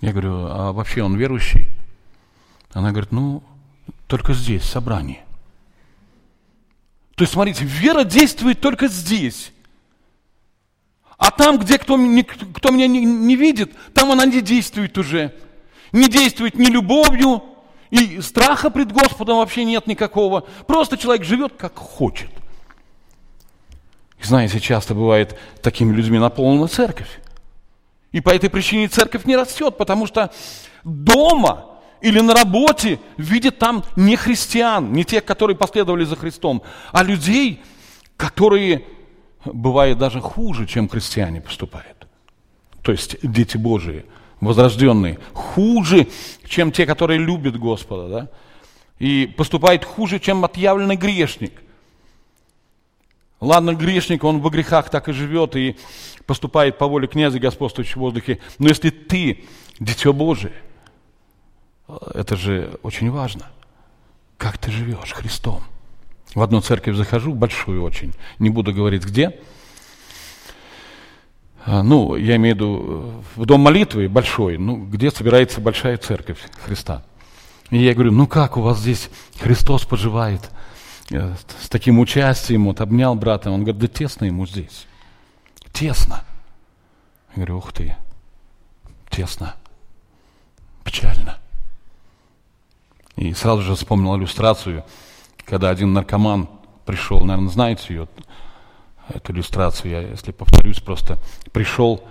Я 0.02 0.12
говорю, 0.12 0.46
а 0.48 0.72
вообще 0.72 1.02
он 1.02 1.16
верующий? 1.16 1.68
Она 2.72 2.92
говорит, 2.92 3.12
ну, 3.12 3.42
только 4.06 4.36
здесь, 4.36 4.64
собрание. 4.64 5.26
То 7.16 7.24
есть, 7.24 7.34
смотрите, 7.34 7.66
вера 7.66 8.04
действует 8.04 8.62
только 8.62 8.88
здесь. 8.88 9.52
А 11.22 11.30
там, 11.30 11.60
где 11.60 11.78
кто, 11.78 12.00
кто 12.52 12.72
меня 12.72 12.88
не, 12.88 13.06
не 13.06 13.36
видит, 13.36 13.72
там 13.94 14.12
она 14.12 14.26
не 14.26 14.42
действует 14.42 14.98
уже. 14.98 15.32
Не 15.92 16.10
действует 16.10 16.56
ни 16.56 16.66
любовью, 16.66 17.44
и 17.92 18.20
страха 18.22 18.72
пред 18.72 18.92
Господом 18.92 19.38
вообще 19.38 19.64
нет 19.64 19.86
никакого. 19.86 20.48
Просто 20.66 20.98
человек 20.98 21.24
живет 21.24 21.54
как 21.56 21.78
хочет. 21.78 22.32
И 24.20 24.24
знаете, 24.24 24.60
часто 24.60 24.96
бывает 24.96 25.38
такими 25.62 25.94
людьми 25.94 26.18
наполнена 26.18 26.68
церковь. 26.68 27.22
И 28.12 28.20
по 28.20 28.32
этой 28.32 28.50
причине 28.50 28.88
церковь 28.88 29.26
не 29.26 29.36
растет, 29.36 29.78
потому 29.78 30.08
что 30.08 30.32
дома 30.84 31.68
или 32.02 32.20
на 32.20 32.34
работе 32.34 33.00
видит 33.18 33.60
там 33.60 33.84
не 33.96 34.16
христиан, 34.16 34.92
не 34.92 35.06
тех, 35.06 35.24
которые 35.24 35.56
последовали 35.56 36.04
за 36.04 36.16
Христом, 36.16 36.64
а 36.92 37.04
людей, 37.04 37.62
которые, 38.18 38.86
бывает 39.46 39.98
даже 39.98 40.22
хуже, 40.22 40.66
чем 40.66 40.90
христиане 40.90 41.42
поступают. 41.42 42.08
То 42.82 42.92
есть 42.92 43.18
дети 43.22 43.58
Божии, 43.58 44.06
возрожденные, 44.40 45.20
хуже, 45.34 46.08
чем 46.46 46.72
те, 46.72 46.86
которые 46.86 47.20
любят 47.20 47.58
Господа, 47.58 48.08
да? 48.10 48.30
И 49.00 49.34
поступает 49.38 49.84
хуже, 49.84 50.20
чем 50.20 50.44
отъявленный 50.46 50.96
грешник– 50.96 51.54
Ладно, 53.42 53.74
грешник, 53.74 54.24
он 54.24 54.40
в 54.40 54.50
грехах 54.52 54.92
так 54.92 55.10
и 55.10 55.14
живет 55.14 55.56
и 55.56 55.76
поступает 56.28 56.78
по 56.78 56.88
воле 56.88 57.08
князя, 57.08 57.40
господствующего 57.40 57.98
в 57.98 58.02
воздухе. 58.02 58.40
Но 58.60 58.70
если 58.70 58.92
ты 58.92 59.44
дитё 59.80 60.14
Божие, 60.14 60.54
это 62.14 62.38
же 62.38 62.80
очень 62.84 63.10
важно. 63.10 63.48
Как 64.38 64.60
ты 64.60 64.72
живешь 64.72 65.12
Христом? 65.12 65.64
В 66.34 66.42
одну 66.42 66.62
церковь 66.62 66.96
захожу, 66.96 67.34
большую 67.34 67.84
очень, 67.84 68.14
не 68.40 68.50
буду 68.50 68.74
говорить 68.74 69.04
где. 69.04 69.38
А, 71.66 71.84
ну, 71.84 72.16
я 72.16 72.38
имею 72.38 72.56
в 72.56 72.58
виду 72.58 73.24
в 73.36 73.46
дом 73.46 73.62
молитвы 73.62 74.08
большой, 74.08 74.58
ну, 74.58 74.78
где 74.78 75.12
собирается 75.12 75.62
большая 75.62 75.98
церковь 75.98 76.40
Христа. 76.66 77.04
И 77.70 77.78
я 77.78 77.94
говорю, 77.94 78.12
ну 78.12 78.28
как 78.28 78.58
у 78.58 78.62
вас 78.62 78.80
здесь 78.80 79.10
Христос 79.40 79.86
поживает? 79.86 80.50
Э, 81.12 81.36
с 81.62 81.70
таким 81.70 82.00
участием, 82.00 82.66
вот 82.66 82.82
обнял 82.82 83.16
брата, 83.16 83.52
он 83.52 83.64
говорит, 83.64 83.82
да 83.82 83.88
тесно 83.88 84.26
ему 84.26 84.48
здесь. 84.48 84.88
Тесно. 85.74 86.24
Я 87.32 87.36
говорю, 87.36 87.58
ух 87.58 87.72
ты, 87.72 87.96
тесно, 89.10 89.56
печально. 90.84 91.38
И 93.16 93.34
сразу 93.34 93.62
же 93.62 93.76
вспомнил 93.76 94.18
иллюстрацию, 94.18 94.84
когда 95.52 95.70
один 95.70 95.92
наркоман 95.92 96.48
пришел, 96.86 97.20
наверное, 97.26 97.52
знаете 97.52 97.84
ее, 97.90 98.08
эту 99.10 99.34
иллюстрацию, 99.34 99.92
я, 99.92 100.00
если 100.00 100.32
повторюсь, 100.32 100.80
просто 100.80 101.18
пришел 101.52 102.06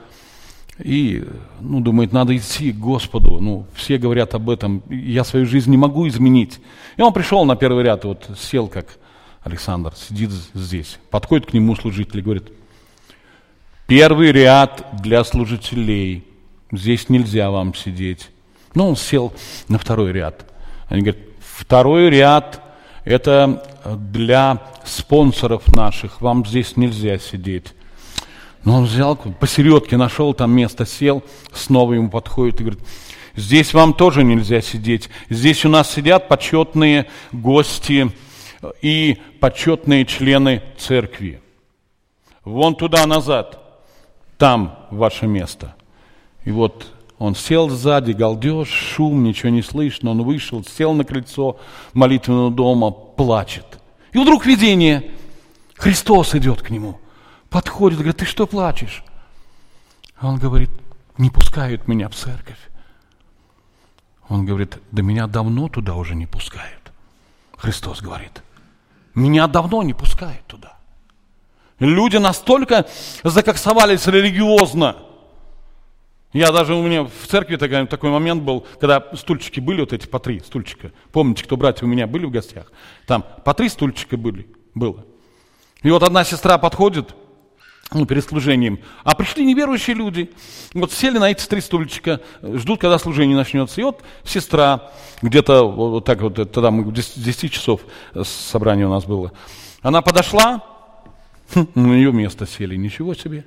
и, 0.78 1.24
ну, 1.58 1.80
думает, 1.80 2.12
надо 2.12 2.36
идти 2.36 2.70
к 2.70 2.76
Господу, 2.76 3.40
ну, 3.40 3.66
все 3.72 3.96
говорят 3.96 4.34
об 4.34 4.50
этом, 4.50 4.82
я 4.90 5.24
свою 5.24 5.46
жизнь 5.46 5.70
не 5.70 5.78
могу 5.78 6.06
изменить. 6.06 6.60
И 6.98 7.00
он 7.00 7.14
пришел 7.14 7.46
на 7.46 7.56
первый 7.56 7.82
ряд, 7.82 8.04
вот 8.04 8.28
сел 8.38 8.68
как 8.68 8.98
Александр, 9.42 9.94
сидит 9.96 10.32
здесь, 10.52 10.98
подходит 11.10 11.46
к 11.46 11.54
нему 11.54 11.74
служитель 11.76 12.18
и 12.18 12.22
говорит, 12.22 12.52
первый 13.86 14.32
ряд 14.32 14.86
для 15.00 15.24
служителей, 15.24 16.26
здесь 16.70 17.08
нельзя 17.08 17.50
вам 17.50 17.74
сидеть. 17.74 18.28
Ну, 18.74 18.90
он 18.90 18.96
сел 18.96 19.32
на 19.68 19.78
второй 19.78 20.12
ряд. 20.12 20.44
Они 20.90 21.00
говорят, 21.00 21.22
второй 21.40 22.10
ряд– 22.10 22.64
это 23.10 23.62
для 23.84 24.60
спонсоров 24.84 25.66
наших, 25.68 26.20
вам 26.20 26.46
здесь 26.46 26.76
нельзя 26.76 27.18
сидеть. 27.18 27.74
Но 28.64 28.76
он 28.76 28.84
взял, 28.84 29.16
посередке 29.16 29.96
нашел 29.96 30.34
там 30.34 30.52
место, 30.52 30.84
сел, 30.84 31.22
снова 31.52 31.94
ему 31.94 32.10
подходит 32.10 32.60
и 32.60 32.64
говорит, 32.64 32.82
здесь 33.34 33.72
вам 33.72 33.94
тоже 33.94 34.22
нельзя 34.22 34.60
сидеть. 34.60 35.08
Здесь 35.30 35.64
у 35.64 35.68
нас 35.68 35.90
сидят 35.90 36.28
почетные 36.28 37.06
гости 37.32 38.12
и 38.82 39.18
почетные 39.40 40.04
члены 40.04 40.62
церкви. 40.76 41.40
Вон 42.44 42.74
туда 42.74 43.06
назад, 43.06 43.60
там 44.36 44.78
ваше 44.90 45.26
место. 45.26 45.74
И 46.44 46.50
вот 46.50 46.86
он 47.20 47.34
сел 47.34 47.68
сзади, 47.68 48.12
галдеж, 48.12 48.66
шум, 48.68 49.22
ничего 49.22 49.50
не 49.50 49.60
слышно. 49.60 50.12
Он 50.12 50.22
вышел, 50.22 50.64
сел 50.64 50.94
на 50.94 51.04
крыльцо 51.04 51.60
молитвенного 51.92 52.50
дома, 52.50 52.90
плачет. 52.90 53.78
И 54.12 54.18
вдруг 54.18 54.46
видение. 54.46 55.12
Христос 55.76 56.34
идет 56.34 56.62
к 56.62 56.70
нему. 56.70 56.98
Подходит, 57.50 57.98
говорит, 57.98 58.16
ты 58.16 58.24
что 58.24 58.46
плачешь? 58.46 59.04
А 60.18 60.28
он 60.28 60.38
говорит, 60.38 60.70
не 61.18 61.28
пускают 61.28 61.86
меня 61.88 62.08
в 62.08 62.14
церковь. 62.14 62.58
Он 64.30 64.46
говорит, 64.46 64.78
да 64.90 65.02
меня 65.02 65.26
давно 65.26 65.68
туда 65.68 65.96
уже 65.96 66.14
не 66.14 66.26
пускают. 66.26 66.90
Христос 67.54 68.00
говорит, 68.00 68.42
меня 69.14 69.46
давно 69.46 69.82
не 69.82 69.92
пускают 69.92 70.46
туда. 70.46 70.78
Люди 71.80 72.16
настолько 72.16 72.86
закоксовались 73.24 74.06
религиозно– 74.06 74.96
я 76.32 76.52
даже 76.52 76.74
у 76.74 76.82
меня 76.82 77.04
в 77.04 77.26
церкви 77.26 77.56
такой, 77.56 77.86
такой 77.86 78.10
момент 78.10 78.42
был, 78.42 78.66
когда 78.78 79.04
стульчики 79.14 79.58
были, 79.58 79.80
вот 79.80 79.92
эти 79.92 80.06
по 80.06 80.20
три 80.20 80.40
стульчика. 80.40 80.92
Помните, 81.12 81.44
кто 81.44 81.56
братья 81.56 81.86
у 81.86 81.88
меня 81.88 82.06
были 82.06 82.26
в 82.26 82.30
гостях? 82.30 82.72
Там 83.06 83.24
по 83.44 83.52
три 83.52 83.68
стульчика 83.68 84.16
были, 84.16 84.46
было. 84.74 85.04
И 85.82 85.90
вот 85.90 86.02
одна 86.02 86.24
сестра 86.24 86.58
подходит, 86.58 87.14
ну, 87.92 88.06
перед 88.06 88.24
служением, 88.24 88.78
а 89.02 89.16
пришли 89.16 89.44
неверующие 89.44 89.96
люди, 89.96 90.30
вот 90.74 90.92
сели 90.92 91.18
на 91.18 91.30
эти 91.32 91.44
три 91.46 91.60
стульчика, 91.60 92.20
ждут, 92.42 92.80
когда 92.80 92.98
служение 92.98 93.36
начнется. 93.36 93.80
И 93.80 93.84
вот 93.84 94.02
сестра, 94.22 94.92
где-то 95.22 95.68
вот 95.68 96.04
так 96.04 96.20
вот, 96.20 96.34
тогда 96.34 96.70
мы 96.70 96.92
10 96.92 97.52
часов 97.52 97.80
собрание 98.22 98.86
у 98.86 98.90
нас 98.90 99.04
было, 99.04 99.32
она 99.82 100.02
подошла, 100.02 100.62
на 101.74 101.94
ее 101.94 102.12
место 102.12 102.46
сели, 102.46 102.76
ничего 102.76 103.14
себе. 103.14 103.44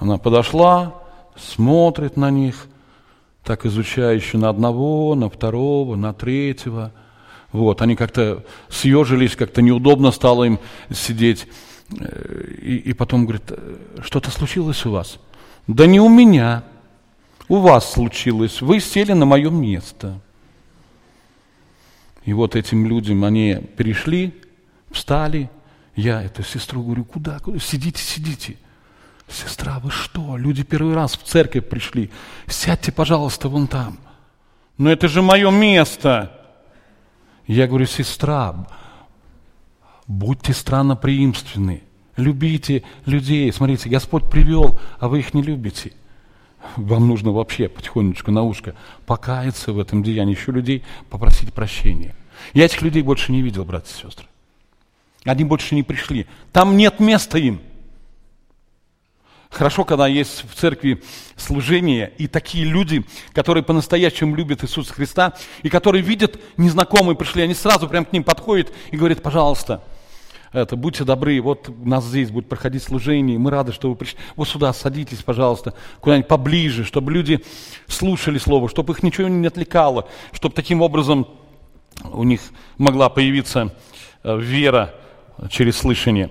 Она 0.00 0.18
подошла, 0.18 0.94
смотрит 1.36 2.16
на 2.16 2.30
них, 2.30 2.66
так 3.44 3.66
изучающе 3.66 4.38
на 4.38 4.48
одного, 4.48 5.14
на 5.14 5.28
второго, 5.28 5.96
на 5.96 6.12
третьего. 6.12 6.92
Вот, 7.52 7.82
они 7.82 7.96
как-то 7.96 8.44
съежились, 8.68 9.34
как-то 9.34 9.62
неудобно 9.62 10.12
стало 10.12 10.44
им 10.44 10.58
сидеть. 10.90 11.46
И, 11.90 12.82
и 12.84 12.92
потом 12.92 13.26
говорит, 13.26 13.50
что-то 14.02 14.30
случилось 14.30 14.86
у 14.86 14.92
вас? 14.92 15.18
Да 15.66 15.86
не 15.86 16.00
у 16.00 16.08
меня, 16.08 16.62
у 17.48 17.56
вас 17.56 17.92
случилось. 17.92 18.62
Вы 18.62 18.78
сели 18.80 19.12
на 19.12 19.24
мое 19.24 19.50
место. 19.50 20.20
И 22.24 22.32
вот 22.32 22.54
этим 22.54 22.86
людям 22.86 23.24
они 23.24 23.56
перешли, 23.76 24.32
встали. 24.90 25.50
Я 25.96 26.22
эту 26.22 26.44
сестру 26.44 26.82
говорю, 26.82 27.04
куда, 27.04 27.40
куда? 27.40 27.58
Сидите, 27.58 28.02
сидите. 28.02 28.56
Сестра, 29.30 29.78
вы 29.78 29.90
что? 29.90 30.36
Люди 30.36 30.64
первый 30.64 30.94
раз 30.94 31.12
в 31.12 31.22
церковь 31.22 31.68
пришли. 31.68 32.10
Сядьте, 32.48 32.90
пожалуйста, 32.90 33.48
вон 33.48 33.68
там. 33.68 33.98
Но 34.76 34.90
это 34.90 35.08
же 35.08 35.22
мое 35.22 35.50
место. 35.50 36.32
Я 37.46 37.68
говорю, 37.68 37.86
сестра, 37.86 38.66
будьте 40.06 40.52
странноприимственны. 40.52 41.82
Любите 42.16 42.82
людей. 43.06 43.52
Смотрите, 43.52 43.88
Господь 43.88 44.28
привел, 44.28 44.80
а 44.98 45.08
вы 45.08 45.20
их 45.20 45.32
не 45.32 45.42
любите. 45.42 45.92
Вам 46.76 47.06
нужно 47.08 47.30
вообще 47.30 47.68
потихонечку 47.68 48.30
на 48.30 48.42
ушко 48.42 48.74
покаяться 49.06 49.72
в 49.72 49.78
этом 49.78 50.02
деянии, 50.02 50.34
еще 50.34 50.52
людей 50.52 50.84
попросить 51.08 51.52
прощения. 51.52 52.14
Я 52.52 52.64
этих 52.64 52.82
людей 52.82 53.02
больше 53.02 53.32
не 53.32 53.42
видел, 53.42 53.64
братья 53.64 53.92
и 53.94 54.06
сестры. 54.06 54.26
Они 55.24 55.44
больше 55.44 55.74
не 55.74 55.82
пришли. 55.82 56.26
Там 56.52 56.76
нет 56.76 57.00
места 57.00 57.38
им. 57.38 57.60
Хорошо, 59.50 59.84
когда 59.84 60.06
есть 60.06 60.44
в 60.48 60.54
церкви 60.54 61.02
служение 61.36 62.12
и 62.18 62.28
такие 62.28 62.64
люди, 62.64 63.04
которые 63.32 63.64
по-настоящему 63.64 64.36
любят 64.36 64.62
Иисуса 64.62 64.94
Христа, 64.94 65.34
и 65.62 65.68
которые 65.68 66.02
видят 66.02 66.40
незнакомые 66.56 67.16
пришли, 67.16 67.42
они 67.42 67.54
сразу 67.54 67.88
прям 67.88 68.04
к 68.04 68.12
ним 68.12 68.22
подходят 68.22 68.72
и 68.92 68.96
говорят, 68.96 69.22
пожалуйста, 69.22 69.82
это, 70.52 70.76
будьте 70.76 71.04
добры, 71.04 71.40
вот 71.40 71.68
у 71.68 71.88
нас 71.88 72.04
здесь 72.04 72.30
будет 72.30 72.48
проходить 72.48 72.82
служение, 72.82 73.38
мы 73.38 73.50
рады, 73.50 73.72
что 73.72 73.88
вы 73.88 73.96
пришли. 73.96 74.18
Вот 74.36 74.48
сюда 74.48 74.72
садитесь, 74.72 75.22
пожалуйста, 75.22 75.74
куда-нибудь 76.00 76.28
поближе, 76.28 76.84
чтобы 76.84 77.12
люди 77.12 77.44
слушали 77.88 78.38
Слово, 78.38 78.68
чтобы 78.68 78.92
их 78.92 79.02
ничего 79.02 79.28
не 79.28 79.46
отвлекало, 79.46 80.08
чтобы 80.32 80.54
таким 80.54 80.80
образом 80.80 81.26
у 82.04 82.22
них 82.22 82.40
могла 82.78 83.08
появиться 83.10 83.74
э, 84.22 84.38
вера 84.40 84.94
через 85.50 85.76
слышание. 85.76 86.30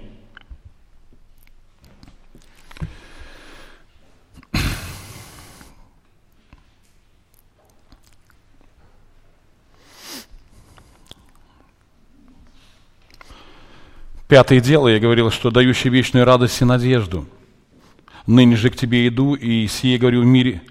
Пятое 14.30 14.60
дело, 14.60 14.88
я 14.88 15.00
говорил, 15.00 15.32
что 15.32 15.50
дающий 15.50 15.90
вечную 15.90 16.24
радость 16.24 16.62
и 16.62 16.64
надежду. 16.64 17.26
Ныне 18.28 18.56
же 18.56 18.70
к 18.70 18.76
тебе 18.76 19.08
иду, 19.08 19.34
и 19.34 19.66
сие 19.66 19.98
говорю 19.98 20.22
в 20.22 20.26
мире, 20.26 20.62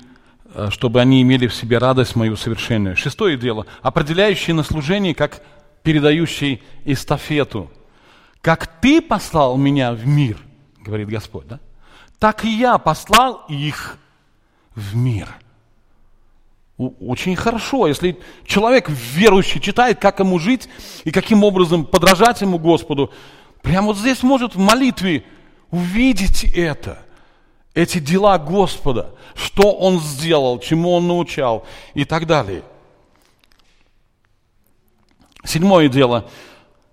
э, 0.55 0.69
чтобы 0.71 1.01
они 1.01 1.21
имели 1.23 1.49
в 1.49 1.55
себе 1.57 1.79
радость 1.79 2.15
мою 2.15 2.37
совершенную. 2.37 2.97
Шестое 2.97 3.37
дело, 3.37 3.67
определяющий 3.83 4.53
на 4.53 4.63
служении, 4.63 5.13
как 5.13 5.43
передающий 5.83 6.63
эстафету. 6.85 7.69
Как 8.43 8.81
ты 8.81 9.03
послал 9.03 9.57
меня 9.57 9.93
в 9.93 10.07
мир, 10.07 10.39
говорит 10.79 11.09
Господь, 11.09 11.49
да? 11.49 11.59
так 12.21 12.45
и 12.45 12.57
я 12.57 12.79
послал 12.79 13.45
их 13.49 13.99
в 14.77 14.95
мир. 14.95 15.35
Очень 16.77 17.35
хорошо, 17.35 17.89
если 17.89 18.21
человек 18.47 18.89
верующий 18.89 19.61
читает, 19.61 19.99
как 19.99 20.21
ему 20.21 20.39
жить 20.39 20.69
и 21.03 21.11
каким 21.11 21.43
образом 21.43 21.85
подражать 21.85 22.41
ему 22.41 22.61
Господу, 22.61 23.11
Прямо 23.63 23.89
вот 23.89 23.97
здесь 23.97 24.23
может 24.23 24.55
в 24.55 24.59
молитве 24.59 25.25
увидеть 25.71 26.45
это, 26.45 27.03
эти 27.75 27.99
дела 27.99 28.39
Господа, 28.39 29.15
что 29.35 29.73
Он 29.73 30.01
сделал, 30.01 30.59
чему 30.59 30.93
Он 30.93 31.07
научал 31.07 31.67
и 31.95 32.05
так 32.05 32.27
далее. 32.27 32.63
Седьмое 35.45 35.89
дело. 35.89 36.29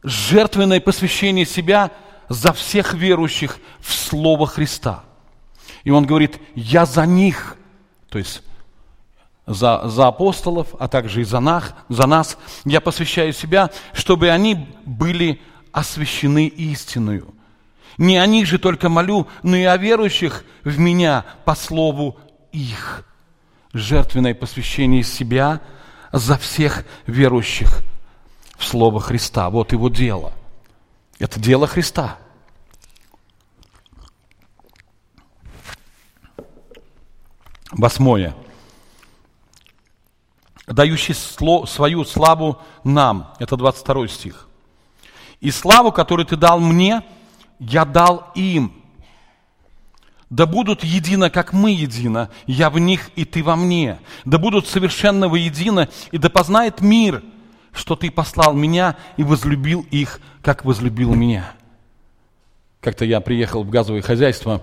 Жертвенное 0.04 0.80
посвящение 0.80 1.46
себя 1.46 1.92
за 2.30 2.54
всех 2.54 2.94
верующих 2.94 3.60
в 3.80 3.94
Слово 3.94 4.48
Христа. 4.48 5.04
И 5.84 5.92
он 5.92 6.06
говорит, 6.06 6.40
я 6.56 6.86
за 6.86 7.06
них, 7.06 7.58
то 8.10 8.18
есть 8.18 8.42
за, 9.46 9.88
за 9.88 10.08
апостолов, 10.08 10.70
а 10.80 10.88
также 10.88 11.22
и 11.22 11.24
за 11.24 11.40
нас, 11.40 11.76
за 11.90 12.08
нас, 12.08 12.38
я 12.66 12.82
посвящаю 12.82 13.34
себя, 13.34 13.70
чтобы 13.94 14.30
они 14.30 14.68
были 14.86 15.42
освящены 15.76 16.48
истинную. 16.48 17.36
Не 17.98 18.18
о 18.18 18.26
них 18.26 18.48
же 18.48 18.60
только 18.60 18.88
молю, 18.88 19.28
но 19.44 19.58
и 19.58 19.64
о 19.64 19.76
верующих 19.76 20.46
в 20.64 20.80
меня 20.80 21.26
по 21.44 21.54
слову 21.54 22.18
их. 22.54 23.06
Жертвенное 23.74 24.34
посвящение 24.34 25.04
себя 25.04 25.60
за 26.14 26.38
всех 26.38 26.86
верующих 27.08 27.82
в 28.58 28.64
Слово 28.64 29.02
Христа. 29.02 29.50
Вот 29.50 29.74
его 29.74 29.90
дело. 29.90 30.32
Это 31.20 31.42
дело 31.42 31.68
Христа. 31.68 32.20
Восьмое. 37.72 38.34
Дающий 40.68 41.14
свою 41.14 42.06
славу 42.06 42.62
нам. 42.86 43.34
Это 43.40 43.58
22 43.58 44.08
стих. 44.08 44.45
И 45.42 45.52
славу, 45.52 45.92
которую 45.92 46.26
ты 46.26 46.36
дал 46.36 46.60
мне, 46.60 47.04
я 47.60 47.86
дал 47.86 48.32
им. 48.36 48.74
Да 50.30 50.46
будут 50.46 50.84
едино, 50.84 51.30
как 51.30 51.54
мы 51.54 51.72
едино, 51.72 52.30
я 52.48 52.70
в 52.70 52.80
них 52.80 53.12
и 53.16 53.26
ты 53.26 53.44
во 53.44 53.56
мне. 53.56 54.00
Да 54.26 54.38
будут 54.38 54.68
совершенно 54.68 55.30
воедино, 55.30 55.88
и 56.12 56.18
да 56.18 56.30
познает 56.30 56.82
мир, 56.82 57.24
что 57.72 57.96
ты 57.96 58.10
послал 58.10 58.54
меня 58.54 58.98
и 59.18 59.24
возлюбил 59.24 59.86
их, 59.92 60.20
как 60.42 60.66
возлюбил 60.66 61.14
меня. 61.14 61.54
Как-то 62.82 63.06
я 63.06 63.20
приехал 63.22 63.64
в 63.64 63.70
газовое 63.70 64.02
хозяйство 64.02 64.62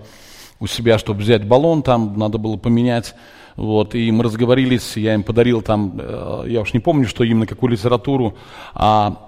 у 0.59 0.67
себя, 0.67 0.97
чтобы 0.97 1.21
взять 1.21 1.45
баллон, 1.47 1.81
там 1.81 2.17
надо 2.17 2.37
было 2.37 2.57
поменять. 2.57 3.15
Вот, 3.55 3.93
и 3.95 4.11
мы 4.11 4.23
разговорились, 4.23 4.97
я 4.97 5.13
им 5.13 5.23
подарил 5.23 5.61
там, 5.61 5.93
э, 5.99 6.45
я 6.47 6.61
уж 6.61 6.73
не 6.73 6.79
помню, 6.79 7.07
что 7.07 7.23
именно, 7.23 7.45
какую 7.45 7.71
литературу, 7.71 8.35
а 8.73 9.27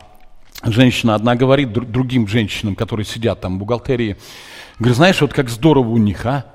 женщина 0.64 1.16
одна 1.16 1.36
говорит 1.36 1.72
другим 1.72 2.28
женщинам, 2.28 2.76
которые 2.76 3.06
сидят 3.06 3.42
там 3.42 3.56
в 3.56 3.60
бухгалтерии, 3.60 4.18
говорит, 4.80 4.98
знаешь, 4.98 5.22
вот 5.22 5.34
как 5.34 5.50
здорово 5.50 5.90
у 5.90 5.98
них, 5.98 6.26
а? 6.26 6.46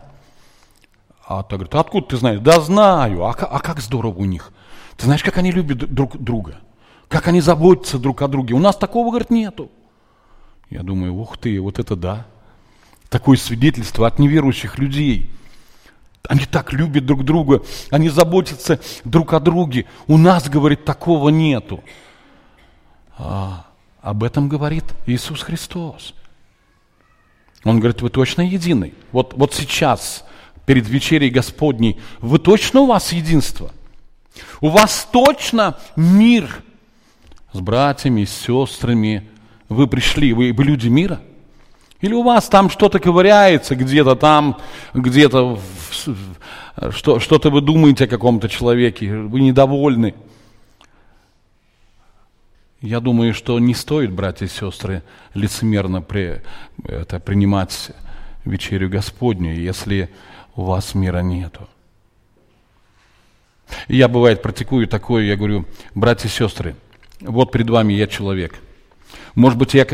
А 1.27 1.43
та 1.43 1.57
говорит, 1.57 1.75
а 1.75 1.81
откуда 1.81 2.09
ты 2.09 2.17
знаешь? 2.17 2.41
Да 2.41 2.61
знаю, 2.61 3.25
а, 3.25 3.31
а 3.31 3.61
как 3.61 3.81
здорово 3.81 4.19
у 4.19 4.25
них? 4.25 4.53
Ты 4.97 5.05
знаешь, 5.05 5.23
как 5.23 5.39
они 5.39 5.53
любят 5.53 5.79
друг 5.95 6.17
друга? 6.19 6.57
Как 7.09 7.29
они 7.29 7.41
заботятся 7.41 7.99
друг 7.99 8.23
о 8.23 8.29
друге? 8.29 8.55
У 8.55 8.59
нас 8.59 8.77
такого, 8.77 9.11
говорит, 9.11 9.31
нету. 9.31 9.71
Я 10.71 10.83
думаю, 10.83 11.15
ух 11.15 11.39
ты, 11.39 11.61
вот 11.61 11.79
это 11.79 11.97
да. 11.97 12.27
Такое 13.09 13.37
свидетельство 13.37 14.07
от 14.07 14.19
неверующих 14.19 14.79
людей. 14.79 15.31
Они 16.29 16.45
так 16.45 16.73
любят 16.73 17.07
друг 17.07 17.25
друга, 17.25 17.63
они 17.91 18.09
заботятся 18.09 18.79
друг 19.05 19.33
о 19.33 19.41
друге. 19.41 19.87
У 20.07 20.19
нас, 20.19 20.49
говорит, 20.49 20.85
такого 20.85 21.31
нету. 21.31 21.83
А, 23.19 23.67
об 24.03 24.25
этом 24.25 24.49
говорит 24.49 24.85
Иисус 25.07 25.43
Христос. 25.43 26.15
Он 27.65 27.79
говорит, 27.79 28.01
вы 28.01 28.09
точно 28.09 28.43
единый. 28.43 28.95
Вот, 29.13 29.35
вот 29.37 29.55
сейчас, 29.55 30.25
перед 30.65 30.89
вечерей 30.89 31.31
Господней, 31.31 32.01
вы 32.21 32.39
точно 32.39 32.81
у 32.81 32.87
вас 32.87 33.13
единство? 33.13 33.71
У 34.61 34.69
вас 34.69 35.09
точно 35.13 35.79
мир 35.97 36.63
с 37.53 37.61
братьями, 37.61 38.25
с 38.25 38.31
сестрами. 38.31 39.29
Вы 39.69 39.87
пришли, 39.87 40.33
вы, 40.33 40.53
вы 40.53 40.65
люди 40.65 40.89
мира? 40.89 41.21
Или 42.01 42.15
у 42.15 42.23
вас 42.23 42.49
там 42.49 42.71
что-то 42.71 42.99
ковыряется 42.99 43.77
где-то 43.77 44.15
там, 44.15 44.57
где-то 44.95 45.61
что, 46.91 47.21
что-то 47.21 47.51
вы 47.51 47.61
думаете 47.61 48.05
о 48.05 48.09
каком-то 48.09 48.49
человеке, 48.49 49.15
вы 49.15 49.41
недовольны? 49.41 50.15
Я 52.81 53.01
думаю, 53.01 53.35
что 53.35 53.59
не 53.59 53.75
стоит, 53.75 54.11
братья 54.11 54.47
и 54.47 54.49
сестры, 54.49 55.03
лицемерно 55.35 56.01
при, 56.01 56.41
это, 56.85 57.21
принимать 57.21 57.91
вечерю 58.47 58.89
Господню, 58.89 59.55
если 59.55 60.09
у 60.57 60.63
вас 60.63 60.95
мира 60.95 61.19
нету. 61.19 61.69
я, 63.87 64.09
бывает, 64.09 64.41
практикую 64.41 64.89
такое, 64.89 65.25
я 65.25 65.37
говорю, 65.37 65.67
братья 65.95 66.27
и 66.27 66.31
сестры, 66.31 66.75
вот 67.21 67.53
перед 67.53 67.69
вами 67.69 67.93
я 67.93 68.07
человек. 68.07 68.59
Может 69.35 69.59
быть, 69.59 69.75
я 69.75 69.87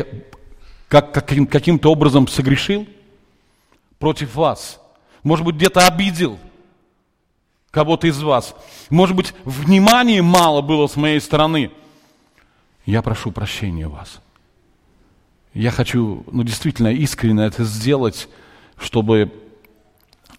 как, 0.87 1.11
каким, 1.11 1.45
каким-то 1.45 1.91
образом 1.91 2.25
согрешил 2.29 2.87
против 3.99 4.33
вас. 4.35 4.79
Может 5.23 5.45
быть, 5.45 5.55
где-то 5.55 5.85
обидел 5.85 6.39
кого-то 7.69 8.07
из 8.07 8.23
вас. 8.23 8.55
Может 8.89 9.17
быть, 9.17 9.33
внимания 9.43 10.21
мало 10.21 10.61
было 10.61 10.87
с 10.87 10.95
моей 10.95 11.19
стороны– 11.19 11.69
я 12.87 13.01
прошу 13.01 13.31
прощения 13.31 13.87
у 13.87 13.91
вас. 13.91 14.21
Я 15.53 15.71
хочу, 15.71 16.23
ну, 16.31 16.43
действительно 16.43 16.87
искренне 16.87 17.45
это 17.45 17.63
сделать, 17.65 18.29
чтобы 18.77 19.31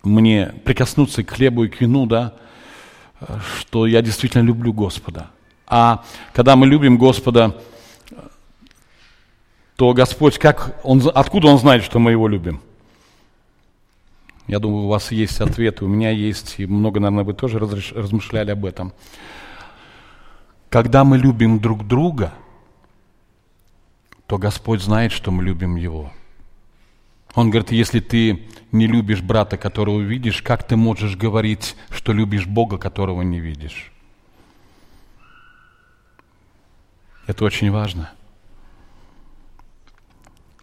мне 0.02 0.54
прикоснуться 0.64 1.22
к 1.22 1.30
хлебу 1.30 1.64
и 1.64 1.68
к 1.68 1.80
вину, 1.80 2.06
да, 2.06 2.34
что 3.58 3.86
я 3.86 4.00
действительно 4.00 4.42
люблю 4.42 4.72
Господа. 4.72 5.30
А 5.66 6.04
когда 6.32 6.56
мы 6.56 6.66
любим 6.66 6.96
Господа, 6.96 7.54
то 9.76 9.92
Господь, 9.92 10.38
как 10.38 10.80
он, 10.84 11.02
откуда 11.14 11.48
Он 11.48 11.58
знает, 11.58 11.84
что 11.84 11.98
мы 11.98 12.12
Его 12.12 12.28
любим? 12.28 12.62
Я 14.46 14.58
думаю, 14.58 14.84
у 14.84 14.88
вас 14.88 15.12
есть 15.12 15.40
ответы, 15.42 15.84
у 15.84 15.88
меня 15.88 16.10
есть, 16.10 16.54
и 16.58 16.66
много, 16.66 17.00
наверное, 17.00 17.24
вы 17.24 17.34
тоже 17.34 17.58
размышляли 17.58 18.50
об 18.52 18.64
этом. 18.64 18.94
Когда 20.68 21.04
мы 21.04 21.16
любим 21.16 21.60
друг 21.60 21.86
друга, 21.86 22.34
то 24.26 24.36
Господь 24.36 24.82
знает, 24.82 25.12
что 25.12 25.30
мы 25.30 25.42
любим 25.42 25.76
Его. 25.76 26.12
Он 27.34 27.50
говорит, 27.50 27.72
если 27.72 28.00
ты 28.00 28.46
не 28.72 28.86
любишь 28.86 29.22
брата, 29.22 29.56
которого 29.56 30.00
видишь, 30.00 30.42
как 30.42 30.66
ты 30.66 30.76
можешь 30.76 31.16
говорить, 31.16 31.76
что 31.90 32.12
любишь 32.12 32.46
Бога, 32.46 32.76
которого 32.76 33.22
не 33.22 33.40
видишь? 33.40 33.92
Это 37.26 37.44
очень 37.44 37.70
важно. 37.70 38.10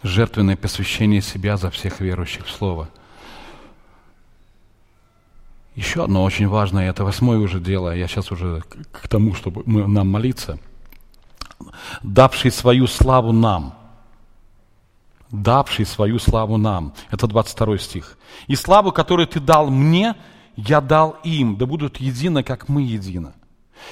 Жертвенное 0.04 0.58
посвящение 0.58 1.22
себя 1.22 1.58
за 1.58 1.72
всех 1.72 2.00
верующих 2.00 2.46
в 2.46 2.52
Слово. 2.52 2.90
Еще 5.76 6.04
одно 6.04 6.24
очень 6.24 6.48
важное, 6.48 6.90
это 6.90 7.04
восьмое 7.04 7.38
уже 7.38 7.60
дело, 7.60 7.94
я 7.94 8.08
сейчас 8.08 8.32
уже 8.32 8.64
к 8.92 9.08
тому, 9.10 9.34
чтобы 9.34 9.64
мы, 9.66 9.86
нам 9.88 10.08
молиться. 10.10 10.58
Давший 12.02 12.52
свою 12.52 12.88
славу 12.88 13.34
нам. 13.34 13.76
Давший 15.32 15.86
свою 15.86 16.18
славу 16.20 16.56
нам. 16.58 16.94
Это 17.12 17.28
22 17.28 17.78
стих. 17.78 18.18
И 18.48 18.56
славу, 18.56 18.94
которую 18.94 19.28
ты 19.28 19.42
дал 19.42 19.70
мне, 19.70 20.16
я 20.56 20.80
дал 20.80 21.18
им, 21.24 21.58
да 21.58 21.66
будут 21.66 21.98
едины, 21.98 22.44
как 22.44 22.70
мы 22.70 22.82
едины. 22.84 23.34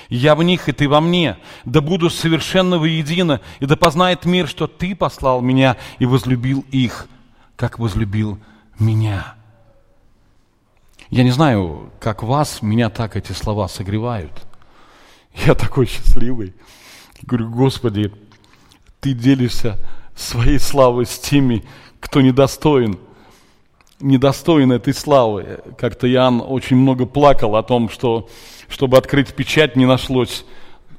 Я 0.08 0.36
в 0.36 0.44
них, 0.44 0.70
и 0.70 0.72
ты 0.72 0.88
во 0.88 1.02
мне, 1.02 1.38
да 1.66 1.82
буду 1.82 2.10
совершенно 2.10 2.78
воедино, 2.78 3.42
и 3.60 3.66
да 3.66 3.76
познает 3.76 4.24
мир, 4.24 4.48
что 4.48 4.68
ты 4.68 4.96
послал 4.96 5.42
меня 5.42 5.76
и 6.00 6.06
возлюбил 6.06 6.66
их, 6.72 7.08
как 7.58 7.78
возлюбил 7.78 8.40
меня. 8.80 9.36
Я 11.14 11.24
не 11.24 11.30
знаю, 11.30 11.92
как 12.00 12.24
вас, 12.24 12.64
меня 12.64 12.90
так 12.90 13.16
эти 13.16 13.34
слова 13.34 13.68
согревают. 13.68 14.32
Я 15.46 15.54
такой 15.54 15.86
счастливый. 15.86 16.56
Говорю, 17.22 17.52
Господи, 17.52 18.12
Ты 19.00 19.14
делишься 19.14 19.78
своей 20.16 20.58
славой 20.58 21.06
с 21.06 21.20
теми, 21.20 21.64
кто 22.00 22.20
недостоин, 22.20 22.98
недостоин 24.00 24.72
этой 24.72 24.96
славы. 24.96 25.60
Как-то 25.78 26.12
Иоанн 26.12 26.42
очень 26.44 26.78
много 26.78 27.06
плакал 27.06 27.58
о 27.58 27.62
том, 27.62 27.90
что 27.90 28.28
чтобы 28.68 28.98
открыть 28.98 29.36
печать, 29.36 29.76
не 29.76 29.86
нашлось 29.86 30.46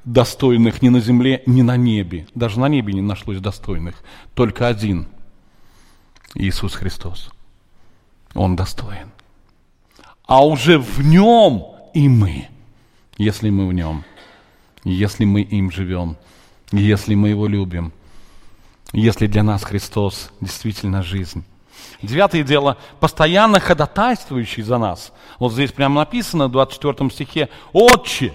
достойных 0.04 0.80
ни 0.80 0.90
на 0.90 1.00
земле, 1.00 1.42
ни 1.46 1.62
на 1.62 1.76
небе. 1.76 2.28
Даже 2.36 2.60
на 2.60 2.68
небе 2.68 2.92
не 2.92 3.02
нашлось 3.02 3.40
достойных. 3.40 3.96
Только 4.34 4.68
один. 4.68 5.08
Иисус 6.34 6.74
Христос. 6.74 7.30
Он 8.32 8.54
достоин. 8.54 9.10
А 10.26 10.44
уже 10.44 10.78
в 10.78 11.04
нем 11.04 11.66
и 11.92 12.08
мы, 12.08 12.48
если 13.18 13.50
мы 13.50 13.66
в 13.66 13.72
нем, 13.72 14.04
если 14.84 15.24
мы 15.24 15.42
им 15.42 15.70
живем, 15.70 16.16
если 16.72 17.14
мы 17.14 17.28
его 17.28 17.46
любим, 17.46 17.92
если 18.92 19.26
для 19.26 19.42
нас 19.42 19.64
Христос 19.64 20.30
действительно 20.40 21.02
жизнь. 21.02 21.44
Девятое 22.00 22.42
дело, 22.42 22.78
постоянно 23.00 23.60
ходатайствующий 23.60 24.62
за 24.62 24.78
нас. 24.78 25.12
Вот 25.38 25.52
здесь 25.52 25.72
прямо 25.72 26.00
написано 26.00 26.48
в 26.48 26.52
24 26.52 27.10
стихе, 27.10 27.48
«Отче, 27.72 28.32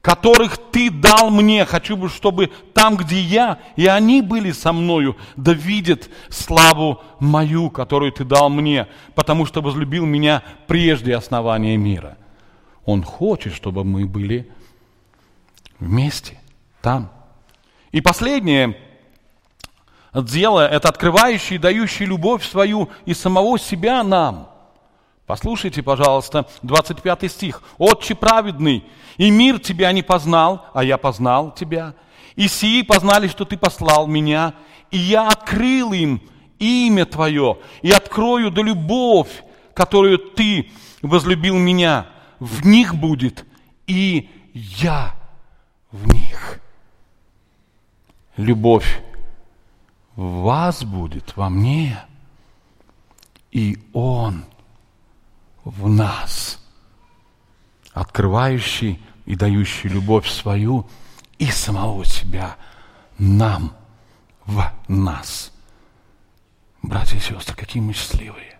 которых 0.00 0.58
Ты 0.70 0.90
дал 0.90 1.30
мне, 1.30 1.64
хочу 1.64 1.96
бы, 1.96 2.08
чтобы 2.08 2.50
там, 2.74 2.96
где 2.96 3.20
я, 3.20 3.58
и 3.76 3.86
они 3.86 4.22
были 4.22 4.52
со 4.52 4.72
мною, 4.72 5.16
да 5.36 5.52
видят 5.52 6.08
славу 6.28 7.02
мою, 7.18 7.70
которую 7.70 8.12
Ты 8.12 8.24
дал 8.24 8.48
мне, 8.48 8.88
потому 9.14 9.46
что 9.46 9.60
возлюбил 9.60 10.06
меня 10.06 10.42
прежде 10.66 11.14
основания 11.14 11.76
мира». 11.76 12.16
Он 12.84 13.02
хочет, 13.02 13.54
чтобы 13.54 13.84
мы 13.84 14.06
были 14.06 14.50
вместе, 15.78 16.38
там. 16.80 17.10
И 17.92 18.00
последнее– 18.00 18.76
дело, 20.14 20.66
это 20.66 20.88
открывающий 20.88 21.56
и 21.56 21.58
дающий 21.58 22.04
любовь 22.06 22.44
свою 22.44 22.90
и 23.04 23.14
самого 23.14 23.58
себя 23.58 24.02
нам. 24.02 24.49
Послушайте, 25.30 25.80
пожалуйста, 25.80 26.48
25 26.62 27.30
стих. 27.30 27.62
«Отче 27.78 28.16
праведный, 28.16 28.84
и 29.16 29.30
мир 29.30 29.60
тебя 29.60 29.92
не 29.92 30.02
познал, 30.02 30.66
а 30.74 30.82
я 30.82 30.98
познал 30.98 31.52
тебя. 31.54 31.94
И 32.34 32.48
сии 32.48 32.82
познали, 32.82 33.28
что 33.28 33.44
ты 33.44 33.56
послал 33.56 34.08
меня, 34.08 34.54
и 34.90 34.98
я 34.98 35.28
открыл 35.28 35.92
им 35.92 36.20
имя 36.58 37.04
твое, 37.04 37.58
и 37.80 37.92
открою 37.92 38.50
да 38.50 38.60
любовь, 38.60 39.44
которую 39.72 40.18
ты 40.18 40.68
возлюбил 41.00 41.56
меня. 41.56 42.08
В 42.40 42.66
них 42.66 42.96
будет, 42.96 43.46
и 43.86 44.28
я 44.52 45.14
в 45.92 46.12
них». 46.12 46.58
Любовь 48.36 49.00
в 50.16 50.42
вас 50.42 50.82
будет, 50.82 51.36
во 51.36 51.48
мне, 51.48 52.02
и 53.52 53.78
Он 53.92 54.44
в 55.64 55.88
нас, 55.88 56.58
открывающий 57.92 59.00
и 59.26 59.34
дающий 59.34 59.88
любовь 59.88 60.28
свою 60.28 60.88
и 61.38 61.46
самого 61.46 62.04
себя 62.04 62.56
нам, 63.18 63.72
в 64.46 64.72
нас. 64.88 65.52
Братья 66.82 67.16
и 67.16 67.20
сестры, 67.20 67.54
какие 67.54 67.82
мы 67.82 67.92
счастливые. 67.92 68.58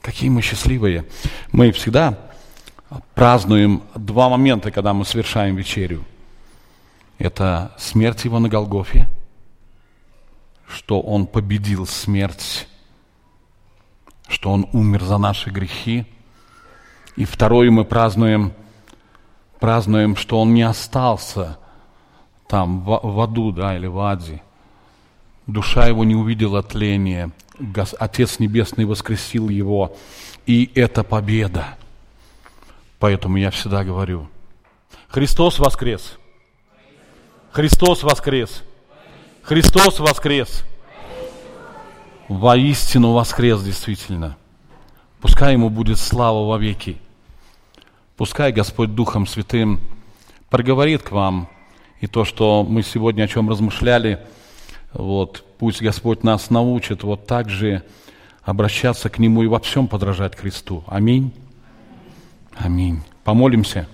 Какие 0.00 0.28
мы 0.28 0.42
счастливые. 0.42 1.06
Мы 1.52 1.72
всегда 1.72 2.18
празднуем 3.14 3.82
два 3.94 4.28
момента, 4.28 4.70
когда 4.70 4.92
мы 4.92 5.04
совершаем 5.04 5.56
вечерю. 5.56 6.04
Это 7.18 7.74
смерть 7.78 8.24
его 8.24 8.38
на 8.38 8.48
Голгофе– 8.48 9.08
что 10.68 11.00
Он 11.00 11.26
победил 11.26 11.86
смерть, 11.86 12.68
что 14.28 14.50
Он 14.50 14.66
умер 14.72 15.02
за 15.04 15.18
наши 15.18 15.50
грехи. 15.50 16.06
И 17.16 17.24
второе 17.24 17.70
мы 17.70 17.84
празднуем, 17.84 18.52
празднуем, 19.60 20.16
что 20.16 20.40
Он 20.40 20.54
не 20.54 20.62
остался 20.62 21.58
там, 22.48 22.82
в, 22.84 23.00
в 23.02 23.20
аду, 23.20 23.52
да, 23.52 23.76
или 23.76 23.86
в 23.86 23.98
аде. 24.00 24.42
Душа 25.46 25.86
его 25.86 26.04
не 26.04 26.14
увидела 26.14 26.62
тления. 26.62 27.30
Отец 27.98 28.38
Небесный 28.38 28.84
воскресил 28.84 29.48
его. 29.48 29.96
И 30.46 30.70
это 30.74 31.04
победа. 31.04 31.76
Поэтому 32.98 33.36
я 33.36 33.50
всегда 33.50 33.84
говорю, 33.84 34.28
Христос 35.08 35.58
воскрес. 35.58 36.18
Христос 37.52 38.02
воскрес. 38.02 38.62
Христос 39.42 40.00
воскрес. 40.00 40.64
Воистину 42.28 43.12
воскрес 43.12 43.62
действительно. 43.62 44.36
Пускай 45.20 45.52
Ему 45.52 45.68
будет 45.68 45.98
слава 45.98 46.46
во 46.46 46.58
веки. 46.58 46.98
Пускай 48.16 48.52
Господь 48.52 48.94
Духом 48.94 49.26
Святым 49.26 49.80
проговорит 50.48 51.02
к 51.02 51.12
вам 51.12 51.48
и 52.00 52.06
то, 52.06 52.24
что 52.24 52.64
мы 52.64 52.82
сегодня 52.82 53.24
о 53.24 53.28
чем 53.28 53.50
размышляли, 53.50 54.20
вот, 54.92 55.44
пусть 55.58 55.82
Господь 55.82 56.22
нас 56.22 56.50
научит 56.50 57.02
вот 57.02 57.26
так 57.26 57.50
же 57.50 57.82
обращаться 58.42 59.10
к 59.10 59.18
Нему 59.18 59.42
и 59.42 59.46
во 59.46 59.58
всем 59.58 59.88
подражать 59.88 60.36
Христу. 60.36 60.84
Аминь. 60.86 61.32
Аминь. 62.56 63.02
Помолимся. 63.24 63.88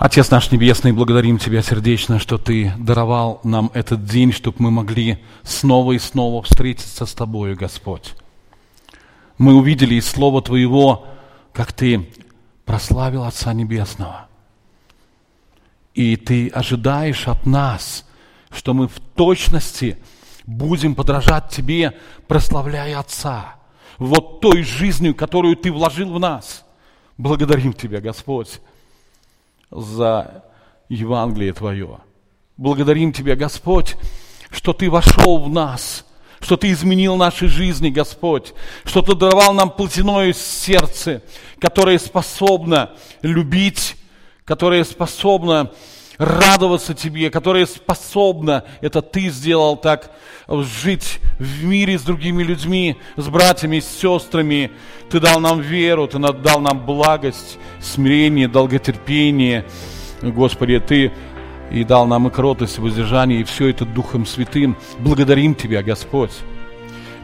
Отец 0.00 0.30
наш 0.30 0.50
Небесный, 0.50 0.92
благодарим 0.92 1.36
Тебя 1.36 1.60
сердечно, 1.60 2.18
что 2.18 2.38
Ты 2.38 2.72
даровал 2.78 3.38
нам 3.44 3.70
этот 3.74 4.06
день, 4.06 4.32
чтобы 4.32 4.56
мы 4.60 4.70
могли 4.70 5.18
снова 5.42 5.92
и 5.92 5.98
снова 5.98 6.42
встретиться 6.42 7.04
с 7.04 7.12
Тобою, 7.12 7.54
Господь. 7.54 8.14
Мы 9.36 9.54
увидели 9.54 9.96
из 9.96 10.06
Слова 10.06 10.40
Твоего, 10.40 11.06
как 11.52 11.74
Ты 11.74 12.08
прославил 12.64 13.24
Отца 13.24 13.52
Небесного. 13.52 14.26
И 15.92 16.16
Ты 16.16 16.48
ожидаешь 16.48 17.28
от 17.28 17.44
нас, 17.44 18.06
что 18.50 18.72
мы 18.72 18.88
в 18.88 19.00
точности 19.00 19.98
будем 20.46 20.94
подражать 20.94 21.50
Тебе, 21.50 21.94
прославляя 22.26 23.00
Отца. 23.00 23.56
Вот 23.98 24.40
той 24.40 24.62
жизнью, 24.62 25.14
которую 25.14 25.56
Ты 25.56 25.70
вложил 25.70 26.10
в 26.10 26.18
нас. 26.18 26.64
Благодарим 27.18 27.74
Тебя, 27.74 28.00
Господь 28.00 28.62
за 29.70 30.44
Евангелие 30.88 31.52
Твое. 31.52 31.98
Благодарим 32.56 33.12
Тебя, 33.12 33.36
Господь, 33.36 33.96
что 34.50 34.72
Ты 34.72 34.90
вошел 34.90 35.38
в 35.38 35.48
нас, 35.48 36.04
что 36.40 36.56
Ты 36.56 36.70
изменил 36.72 37.16
наши 37.16 37.48
жизни, 37.48 37.90
Господь, 37.90 38.52
что 38.84 39.02
Ты 39.02 39.14
даровал 39.14 39.52
нам 39.54 39.70
плотяное 39.70 40.32
сердце, 40.32 41.22
которое 41.58 41.98
способно 41.98 42.90
любить, 43.22 43.96
которое 44.44 44.84
способно 44.84 45.70
радоваться 46.20 46.92
Тебе, 46.92 47.30
которое 47.30 47.64
способно, 47.64 48.64
это 48.82 49.00
Ты 49.00 49.30
сделал 49.30 49.76
так, 49.78 50.10
жить 50.48 51.18
в 51.38 51.64
мире 51.64 51.98
с 51.98 52.02
другими 52.02 52.42
людьми, 52.42 52.98
с 53.16 53.26
братьями, 53.28 53.80
с 53.80 53.88
сестрами. 53.88 54.70
Ты 55.08 55.18
дал 55.18 55.40
нам 55.40 55.60
веру, 55.60 56.06
Ты 56.06 56.18
дал 56.18 56.60
нам 56.60 56.84
благость, 56.84 57.58
смирение, 57.80 58.48
долготерпение. 58.48 59.64
Господи, 60.20 60.78
Ты 60.78 61.10
и 61.72 61.84
дал 61.84 62.06
нам 62.06 62.28
и 62.28 62.30
кротость, 62.30 62.76
и 62.76 62.80
воздержание, 62.82 63.40
и 63.40 63.44
все 63.44 63.68
это 63.68 63.86
Духом 63.86 64.26
Святым. 64.26 64.76
Благодарим 64.98 65.54
Тебя, 65.54 65.82
Господь. 65.82 66.32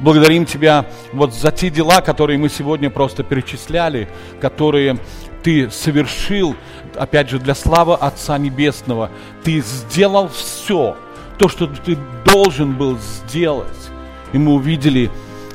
Благодарим 0.00 0.46
Тебя 0.46 0.86
вот 1.12 1.34
за 1.34 1.52
те 1.52 1.68
дела, 1.68 2.00
которые 2.00 2.38
мы 2.38 2.48
сегодня 2.48 2.88
просто 2.88 3.24
перечисляли, 3.24 4.08
которые 4.40 4.98
Ты 5.42 5.68
совершил, 5.70 6.56
опять 6.96 7.30
же, 7.30 7.38
для 7.38 7.54
славы 7.54 7.94
Отца 7.94 8.38
Небесного. 8.38 9.10
Ты 9.42 9.60
сделал 9.60 10.28
все, 10.28 10.96
то, 11.38 11.48
что 11.48 11.66
ты 11.66 11.96
должен 12.24 12.72
был 12.72 12.98
сделать. 12.98 13.90
И 14.32 14.38
мы 14.38 14.54
увидели 14.54 15.10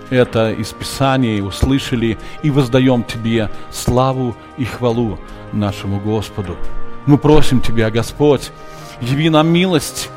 это 0.10 0.52
из 0.52 0.70
Писания, 0.74 1.38
и 1.38 1.42
услышали, 1.42 2.18
и 2.44 2.50
воздаем 2.50 3.04
Тебе 3.04 3.50
славу 3.72 4.36
и 4.58 4.66
хвалу 4.66 5.20
нашему 5.54 6.00
Господу. 6.00 6.58
Мы 7.06 7.18
просим 7.18 7.62
Тебя, 7.62 7.90
Господь, 7.90 8.52
яви 9.02 9.30
нам 9.30 9.48
милость, 9.48 10.10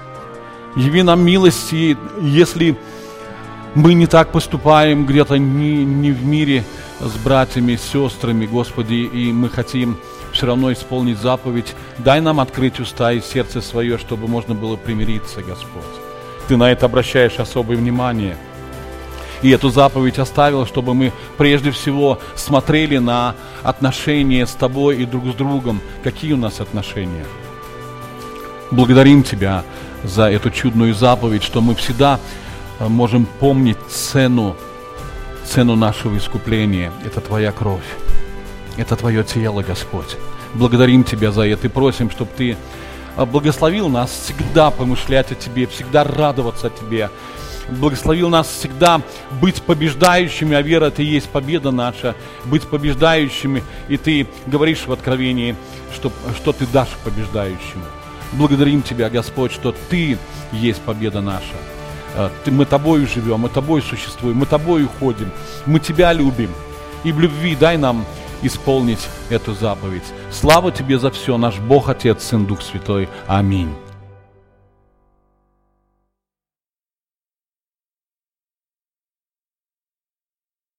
яви 0.76 1.02
нам 1.02 1.24
милость, 1.24 1.72
если 2.20 2.76
мы 3.74 3.94
не 3.94 4.06
так 4.06 4.30
поступаем 4.30 5.06
где-то 5.06 5.36
не, 5.36 5.84
не 5.84 6.12
в 6.12 6.24
мире 6.24 6.64
с 7.00 7.16
братьями, 7.16 7.76
с 7.76 7.82
сестрами, 7.82 8.46
Господи, 8.46 8.94
и 8.94 9.32
мы 9.32 9.48
хотим 9.48 9.96
все 10.34 10.46
равно 10.46 10.72
исполнить 10.72 11.18
заповедь. 11.18 11.74
Дай 11.98 12.20
нам 12.20 12.40
открыть 12.40 12.80
уста 12.80 13.12
и 13.12 13.20
сердце 13.20 13.60
свое, 13.60 13.96
чтобы 13.98 14.28
можно 14.28 14.54
было 14.54 14.76
примириться, 14.76 15.42
Господь. 15.42 15.82
Ты 16.48 16.56
на 16.56 16.70
это 16.70 16.86
обращаешь 16.86 17.38
особое 17.38 17.76
внимание. 17.76 18.36
И 19.42 19.50
эту 19.50 19.70
заповедь 19.70 20.18
оставил, 20.18 20.66
чтобы 20.66 20.94
мы 20.94 21.12
прежде 21.36 21.70
всего 21.70 22.18
смотрели 22.34 22.98
на 22.98 23.34
отношения 23.62 24.46
с 24.46 24.52
Тобой 24.52 25.02
и 25.02 25.06
друг 25.06 25.26
с 25.26 25.34
другом. 25.34 25.80
Какие 26.02 26.32
у 26.32 26.36
нас 26.36 26.60
отношения? 26.60 27.24
Благодарим 28.70 29.22
Тебя 29.22 29.64
за 30.02 30.30
эту 30.30 30.50
чудную 30.50 30.94
заповедь, 30.94 31.42
что 31.42 31.60
мы 31.60 31.74
всегда 31.74 32.18
э, 32.78 32.88
можем 32.88 33.26
помнить 33.26 33.78
цену, 33.88 34.56
цену 35.44 35.76
нашего 35.76 36.16
искупления. 36.16 36.90
Это 37.04 37.20
Твоя 37.20 37.52
кровь. 37.52 38.03
Это 38.76 38.96
Твое 38.96 39.22
тело, 39.22 39.62
Господь. 39.62 40.16
Благодарим 40.54 41.04
Тебя 41.04 41.30
за 41.30 41.42
это 41.42 41.68
и 41.68 41.70
просим, 41.70 42.10
чтобы 42.10 42.30
Ты 42.36 42.56
а, 43.16 43.24
благословил 43.24 43.88
нас 43.88 44.10
всегда 44.10 44.70
помышлять 44.70 45.30
о 45.30 45.36
Тебе, 45.36 45.66
всегда 45.66 46.02
радоваться 46.02 46.70
Тебе. 46.70 47.10
Благословил 47.70 48.28
нас 48.28 48.48
всегда 48.48 49.00
быть 49.40 49.62
побеждающими, 49.62 50.56
а 50.56 50.62
вера 50.62 50.86
это 50.86 51.02
и 51.02 51.06
есть 51.06 51.28
победа 51.28 51.70
наша, 51.70 52.14
быть 52.44 52.64
побеждающими. 52.64 53.62
И 53.88 53.96
Ты 53.96 54.26
говоришь 54.46 54.86
в 54.86 54.92
Откровении, 54.92 55.54
что, 55.94 56.12
что 56.36 56.52
Ты 56.52 56.66
дашь 56.66 56.96
побеждающему. 57.04 57.84
Благодарим 58.32 58.82
Тебя, 58.82 59.08
Господь, 59.08 59.52
что 59.52 59.72
Ты 59.88 60.18
есть 60.50 60.80
победа 60.82 61.20
наша. 61.20 61.54
А, 62.16 62.30
мы 62.46 62.64
Тобою 62.64 63.06
живем, 63.06 63.40
мы 63.40 63.48
Тобой 63.48 63.82
существуем, 63.82 64.38
мы 64.38 64.46
Тобою 64.46 64.88
ходим, 64.98 65.30
мы 65.64 65.78
Тебя 65.78 66.12
любим. 66.12 66.50
И 67.04 67.12
в 67.12 67.20
любви 67.20 67.54
дай 67.54 67.76
нам 67.76 68.04
исполнить 68.46 69.08
эту 69.30 69.54
заповедь. 69.54 70.04
Слава 70.30 70.70
Тебе 70.70 70.98
за 70.98 71.10
все, 71.10 71.36
наш 71.36 71.58
Бог, 71.58 71.88
Отец, 71.88 72.22
Сын, 72.22 72.46
Дух 72.46 72.62
Святой. 72.62 73.08
Аминь. 73.26 73.74